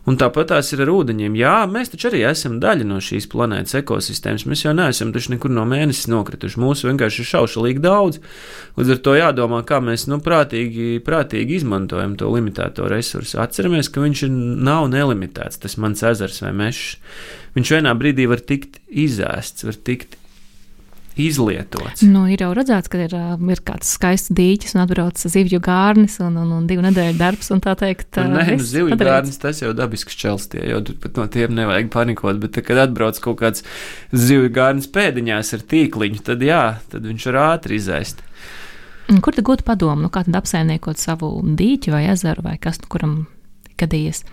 [0.05, 1.37] Un tāpat tās ir ar ūdeņiem.
[1.39, 4.43] Jā, mēs taču arī esam daļa no šīs planētas ekosistēmas.
[4.45, 6.59] Mēs jau neesam taču nekur no mēnesis nokrituši.
[6.61, 8.19] Mūsu vienkārši ir šaušalīgi daudz.
[8.77, 13.39] Līdz ar to jādomā, kā mēs nu, prātīgi, prātīgi izmantojam to limitēto resursu.
[13.41, 14.37] Atceramies, ka viņš ir,
[14.69, 16.99] nav nelimitēts, tas mans ezers vai mežs.
[17.55, 20.17] Viņš vienā brīdī var tikt izēsts, var tikt
[21.15, 22.03] izlietots.
[22.03, 26.35] Nu, ir jau redzēts, ka ir, ir kāds skaists dīķis un atbrauc zivju gārnis un,
[26.41, 27.51] un, un divu nedēļu darbs.
[27.63, 29.11] Tā teikt, nu, nē, nu, zivju padarīts.
[29.11, 32.39] gārnis tas jau dabisks čelstie, jo pat no tiem nevajag panikot.
[32.43, 33.63] Bet, tad, kad atbrauc kaut kāds
[34.11, 38.23] zivju gārnis pēdiņās ar tīkliņu, tad jā, tad viņš var ātri izēst.
[39.21, 40.07] Kur tad gūt padomu?
[40.07, 43.19] Nu, kā tad apsaimniekot savu dīķi vai ezeru vai kas, nu, kuram
[43.79, 44.25] gadījies?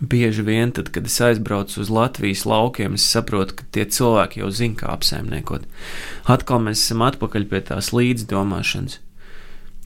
[0.00, 4.50] Bieži vien, tad, kad es aizbraucu uz Latvijas laukiem, es saprotu, ka tie cilvēki jau
[4.50, 5.68] zina, kā apsaimniekot.
[6.32, 8.98] Atkal mēs esam atpakaļ pie tās līdzdomāšanas.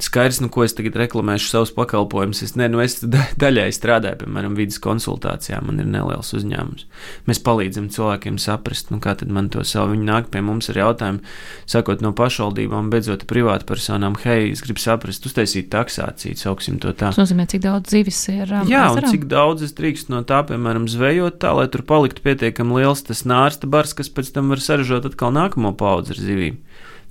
[0.03, 2.41] Skaidrs, nu, ko es tagad reklamēšu savus pakalpojumus.
[2.43, 2.97] Es, ne, nu, es
[3.43, 5.61] daļai strādāju, piemēram, vidas konsultācijā.
[5.63, 6.89] Man ir neliels uzņēmums.
[7.29, 9.93] Mēs palīdzam cilvēkiem saprast, nu, kā tad man to savu.
[9.95, 11.23] Viņi nāk pie mums ar jautājumu,
[11.71, 14.19] sākot no pašvaldībām, beidzot privātu personām.
[14.25, 17.13] Hei, es gribu saprast, uztaisīt taksāciju, sauksim to tā.
[17.15, 18.51] Tas nozīmē, cik daudz zivis ir.
[18.51, 22.27] Um, Jā, un cik daudz es drīkstu no tā, piemēram, zvejot tā, lai tur paliktu
[22.27, 26.64] pietiekami liels tas nārsta bars, kas pēc tam var saražot atkal nākamo paudzi ar zivīm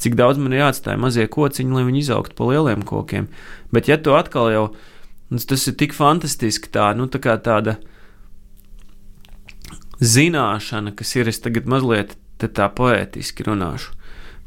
[0.04, 3.30] cik daudz man ir jāatstāj mazie kociņi, lai viņi izaugtu pa lieliem kokiem.
[3.74, 4.66] Bet, ja tu atkal jau
[5.34, 7.80] Un tas ir tik fantastiski, tā, nu, tā kā tāda
[9.97, 13.95] zināšana, kas ir, es tagad mazliet tā poētiski runāšu,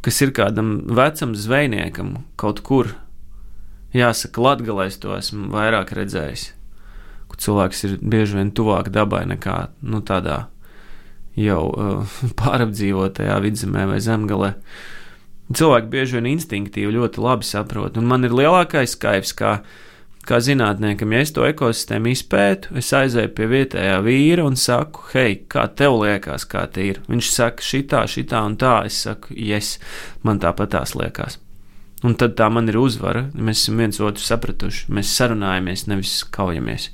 [0.05, 2.93] kas ir kādam vecam zvejniekam kaut kur.
[3.97, 4.45] Jāsaka,
[4.87, 6.51] es to esmu vairāk redzējis,
[7.33, 10.45] kur cilvēks ir bieži vien tuvāk dabai nekā nu, tādā
[11.35, 14.53] jau uh, pārapdzīvotajā vidzemē vai zemgalē.
[15.47, 19.61] Cilvēki bieži vien instinktīvi ļoti labi saprot, un man ir lielākais kaivs, kā
[20.27, 25.37] kā zinātniekam, ja es to ekosistēmu izpētu, es aizēju pie vietējā vīra un saku, hei,
[25.51, 27.01] kā tev liekas, kā te ir?
[27.07, 28.81] Viņš saka, šitā, šitā un tā.
[28.89, 29.77] Es saku, yes,
[30.27, 31.39] man tāpat tās liekas.
[32.07, 33.27] Un tad tā man ir uzvara.
[33.35, 34.91] Mēs esam viens otru sapratuši.
[34.95, 36.91] Mēs sarunājamies, nevis kaujamies.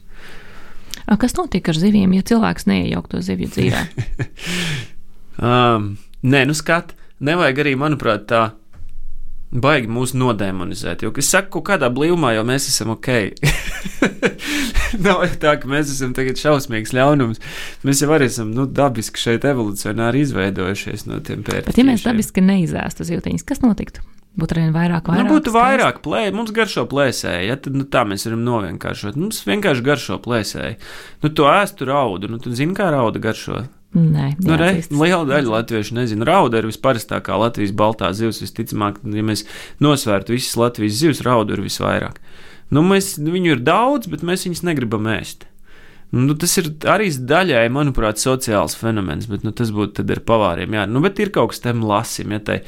[1.20, 3.82] Kas notiek ar zivīm, ja cilvēks neiejauk to zivju dzīvē?
[5.48, 6.94] um, nē, nu skat,
[7.24, 8.42] nevajag arī, manuprāt, tā
[9.52, 11.04] baigi mūs nodemonizēt.
[11.04, 13.10] Jo, es saku, kādā blīvumā jau mēs esam ok.
[15.04, 17.40] Nav tā, ka mēs esam tagad šausmīgs ļaunums.
[17.86, 21.68] Mēs jau arī esam nu, dabiski šeit evolucionāri izveidojušies no tiem pērtiķiem.
[21.68, 24.04] Bet, ja mēs dabiski neizēstu zīltiņus, kas notiktu?
[24.32, 25.26] Būtu arī vairāk, vairāk.
[25.26, 27.50] Nu, būtu vairāk plēsoņu, mums garšo plēsēji.
[27.50, 29.18] Ja, tad, nu, tā mēs varam novienkāršot.
[29.20, 30.78] Mums vienkārši garšo plēsēji.
[31.20, 32.32] Nu, to ēstu raudu.
[32.32, 33.66] Nu, tu zini, kā rauda garšo.
[33.92, 36.24] Nē, nu, re, liela daļa latviešu nezina.
[36.24, 38.40] Rauda ir visparastākā Latvijas baltā zivs.
[38.40, 39.44] Visticamāk, ja mēs
[39.84, 42.16] nosvērtu visas Latvijas zivs, rauda ir visvairāk.
[42.72, 45.44] Nu, mēs, viņu ir daudz, bet mēs viņus negribam ēst.
[46.12, 50.76] Nu, tas ir arī daļai, manuprāt, sociāls fenomens, bet nu, tas būtu ar pavāriem.
[50.76, 52.32] Jā, nu, bet ir kaut kas tam lasim.
[52.32, 52.58] Ja tai,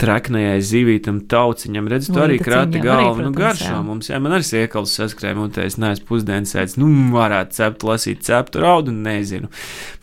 [0.00, 3.80] treknējai zivītam, tauciņam, redz, tu arī krāti galvu, nu, garšo jā.
[3.84, 8.60] mums, jā, man arī siekals saskrēja mutē, es neesmu pusdienas nu, varētu cept, lasīt ceptu
[8.64, 9.48] raudu, nezinu.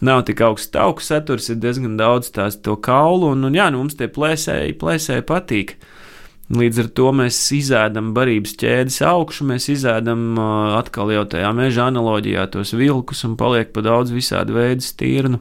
[0.01, 3.83] Nav tik augsts tauku saturs, ir diezgan daudz tās to kaulu, un, un jā, nu,
[3.83, 5.75] mums tie plēsēji, plēsēji patīk.
[6.53, 11.87] Līdz ar to mēs izēdam barības ķēdes augšu, mēs izēdam uh, atkal jau tajā meža
[11.87, 15.39] analoģijā tos vilkus un paliek pa daudz visādi veidu stirnu.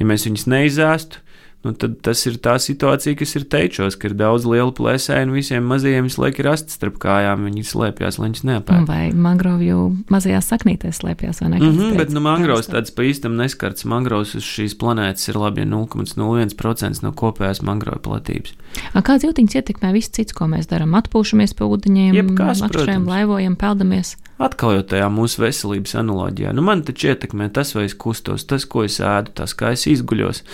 [0.00, 1.20] Ja mēs viņus neizēstu,
[1.64, 5.34] nu, tad tas ir tā situācija, kas ir teičos, ka ir daudz lielu plēsēju un
[5.36, 7.44] visiem mazajiem visu laiku ir asti starp kājām.
[7.48, 8.86] Viņi slēpjas, lai viņas neapēd.
[8.88, 11.60] Vai mangrovju mazajās saknītēs slēpjas vai ne?
[11.60, 13.84] Mm -hmm, bet nu, mangrovs tāds pa īstam neskarts.
[13.84, 18.56] Mangrovs uz šīs planētas ir labi 0,01% no kopējās mangrovu platības.
[18.94, 20.94] Kāds jūtiņas ietekmē viss cits, ko mēs darām?
[20.96, 24.16] Atpūšamies pa ūdeņiem, atšķirām, laivojam, peldamies.
[24.40, 26.54] Atkal jau tajā mūsu veselības analoģijā.
[26.56, 29.84] Nu, man taču ietekmē tas, vai es kustos, tas, ko es ēdu, tas, kā es
[29.90, 30.44] izguļos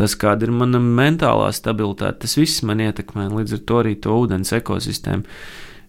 [0.00, 3.28] tas, kāda ir mana mentālā stabilitāte, tas viss man ietekmē.
[3.34, 5.28] Līdz ar to arī to ūdens ekosistēmu.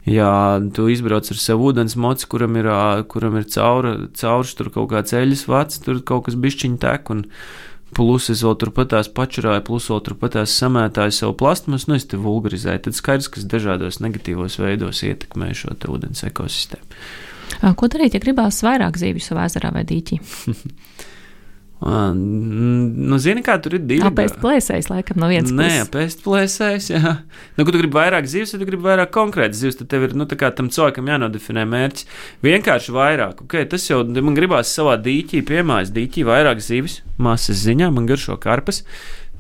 [0.09, 2.67] Ja tu izbrauc ar savu ūdens mocu, kuram ir,
[3.11, 7.27] kuram ir cauri, cauri tur kaut kāds eļļas vats, tur kaut kas bišķiņ tek, un
[7.93, 12.85] plus es vēl turpatās pačurāju, plus vēl turpatās samētāju savu plastmasu, nu es te vulgarizēju,
[12.87, 17.01] tad skaidrs, kas dažādos negatīvos veidos ietekmē šo ūdens ekosistēmu.
[17.77, 20.17] Ko darīt, ja gribās vairāk zīvju savā ezerā vai dīķī?
[21.81, 24.03] Nu, zini, kā tur ir divi.
[24.05, 25.61] Apēst plēsējs, laikam, no vienas puses.
[25.65, 27.13] Nē, apēst plēsējs, jā.
[27.55, 30.13] Nu, kad tu gribi vairāk zivs, tad tu gribi vairāk konkrētas zivs, tad tev ir,
[30.17, 32.05] nu, tā kā tam cilvēkam jānodefinē mērķis.
[32.45, 37.89] Vienkārši vairāk, ok, tas jau man gribās savā dīķī, piemājas dīķī vairāk zivs, masas ziņā,
[37.95, 38.83] man garšo karpas.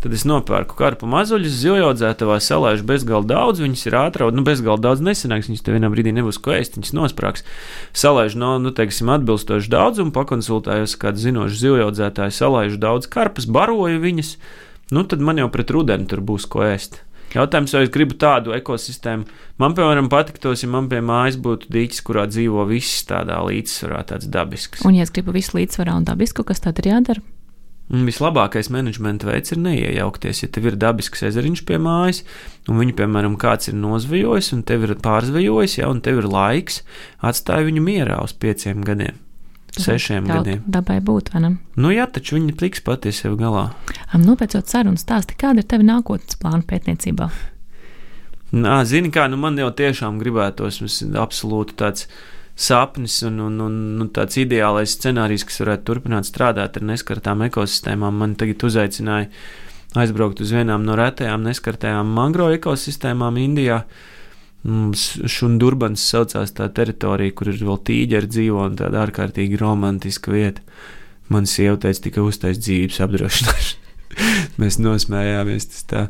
[0.01, 5.03] Tad es nopērku karpu mazuļus, zivjaudzētavā salaižu bezgalīgi daudz, viņas ir ātrāk, nu, bezgalīgi daudz
[5.05, 7.45] nesenāks, viņas tev vienā brīdī nebūs ko ēst, viņas nosprāgs.
[7.93, 14.31] Salaižu no, nu, teiksim, atbilstoši daudzumu, pakonsultējos kādu zinošu zivjaudzētāju, salaižu daudz karpas, baroju viņas,
[14.89, 17.03] nu, tad man jau pret rudeni tur būs ko ēst.
[17.31, 19.29] Jautājums, vai es gribu tādu ekosistēmu.
[19.61, 24.27] Man, piemēram, patiktos, ja man pie mājas būtu dīķis, kurā dzīvo viss tādā līdzsvarā, tāds
[24.33, 24.81] dabisks.
[24.83, 27.23] Un, ja es gribu visu līdzsvarā un dabisku, kas tad ir jādara?
[27.91, 30.43] Vislabākais menedžmenta veids ir neiejaukties.
[30.45, 32.21] Ja tev ir dabisks ezeriņš pie mājas,
[32.71, 36.85] un viņu, piemēram, kāds ir nozvejojis, un tev ir pārzvejojis, ja, un tev ir laiks,
[37.19, 39.19] atstāj viņu mierā uz pieciem gadiem.
[39.71, 40.63] Sešiem Kaut gadiem.
[40.67, 41.51] Dabai būt, vai ne?
[41.79, 43.69] Nu, jā, taču viņi tiks pati sev galā.
[44.19, 47.29] Nopēcot sarunu stāsti, kāda ir tava nākotnes plāna pētniecībā?
[48.51, 50.81] Nā, zini, kā, nu man jau tiešām gribētos,
[51.15, 52.09] absolūti tāds
[52.61, 58.21] sapnis un, un, un, un tāds ideālais scenārijs, kas varētu turpināt strādāt ar neskartām ekosistēmām.
[58.23, 59.29] Man tagad uzaicināja
[59.99, 63.81] aizbraukt uz vienām no retajām neskartajām mangrovu ekosistēmām Indijā.
[64.61, 70.61] Šundurbans saucās tā teritorija, kur ir vēl tīģeri dzīvo un tāda ārkārtīgi romantiska vieta.
[71.33, 73.79] Man sieva teica, tikai uztais dzīves apdrošināšana.
[74.61, 75.67] Mēs nosmējāmies.
[75.71, 76.03] Tas tā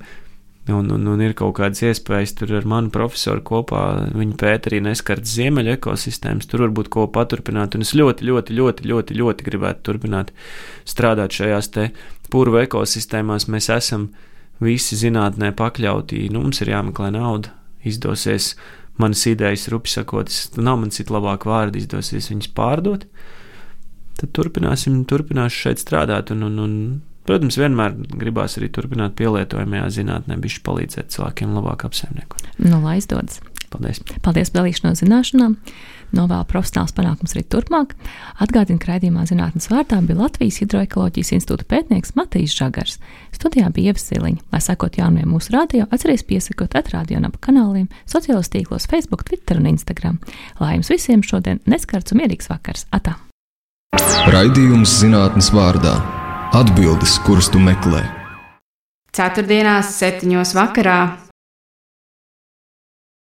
[0.69, 3.81] Un, un, un ir kaut kādas iespējas tur ar manu profesoru kopā.
[4.13, 6.45] Viņa pēta arī neskartas ziemeļa ekosistēmas.
[6.49, 7.73] Tur varbūt ko paturpināt.
[7.75, 10.29] Un es ļoti, ļoti, ļoti, ļoti, ļoti gribētu turpināt
[10.85, 11.87] strādāt šajās te
[12.29, 13.49] purva ekosistēmās.
[13.49, 14.11] Mēs esam
[14.61, 16.27] visi zinātnē pakļauti.
[16.29, 17.55] Nu, mums ir jāmeklē nauda.
[17.81, 18.53] Izdosies
[19.01, 23.07] manas idejas, rupi sakot, nav man citu labāku vārdu izdosies viņas pārdot,
[24.19, 26.33] tad turpināsim, turpināšu šeit strādāt.
[26.35, 26.75] Un, un, un,
[27.27, 32.51] protams, vienmēr gribās arī turpināt pielietojamajā zinātnē, bišķi palīdzēt cilvēkiem labāk apsaimniekot.
[32.59, 33.41] Nu, lai izdodas!
[33.71, 34.01] Paldies!
[34.25, 35.55] Paldies par dalīšanos zināšanām!
[36.11, 37.93] Novēlu profesionāls panākums arī turpmāk.
[38.43, 42.97] Atgādinu, ka raidījumā zinātnes vārdā bija Latvijas Hidroekoloģijas institūta pētnieks Matīs Žagars.
[43.31, 44.43] Studijā bija Ievasiliņa.
[44.51, 49.61] Lai sekot jaunumiem mūsu radio, atcerieties piesakot atrādio un ap kanāliem, sociālos tīklos, Facebook, Twitter
[49.61, 50.19] un Instagram.
[50.59, 52.89] Lai jums visiem šodien neskarts un mierīgs vakars!
[52.91, 53.15] Atā!
[54.31, 55.95] Raidījums zinātnes vārdā-
[56.51, 58.03] atbildes, kuras tu meklē.
[59.15, 60.99] Ceturtdienās, septiņos vakarā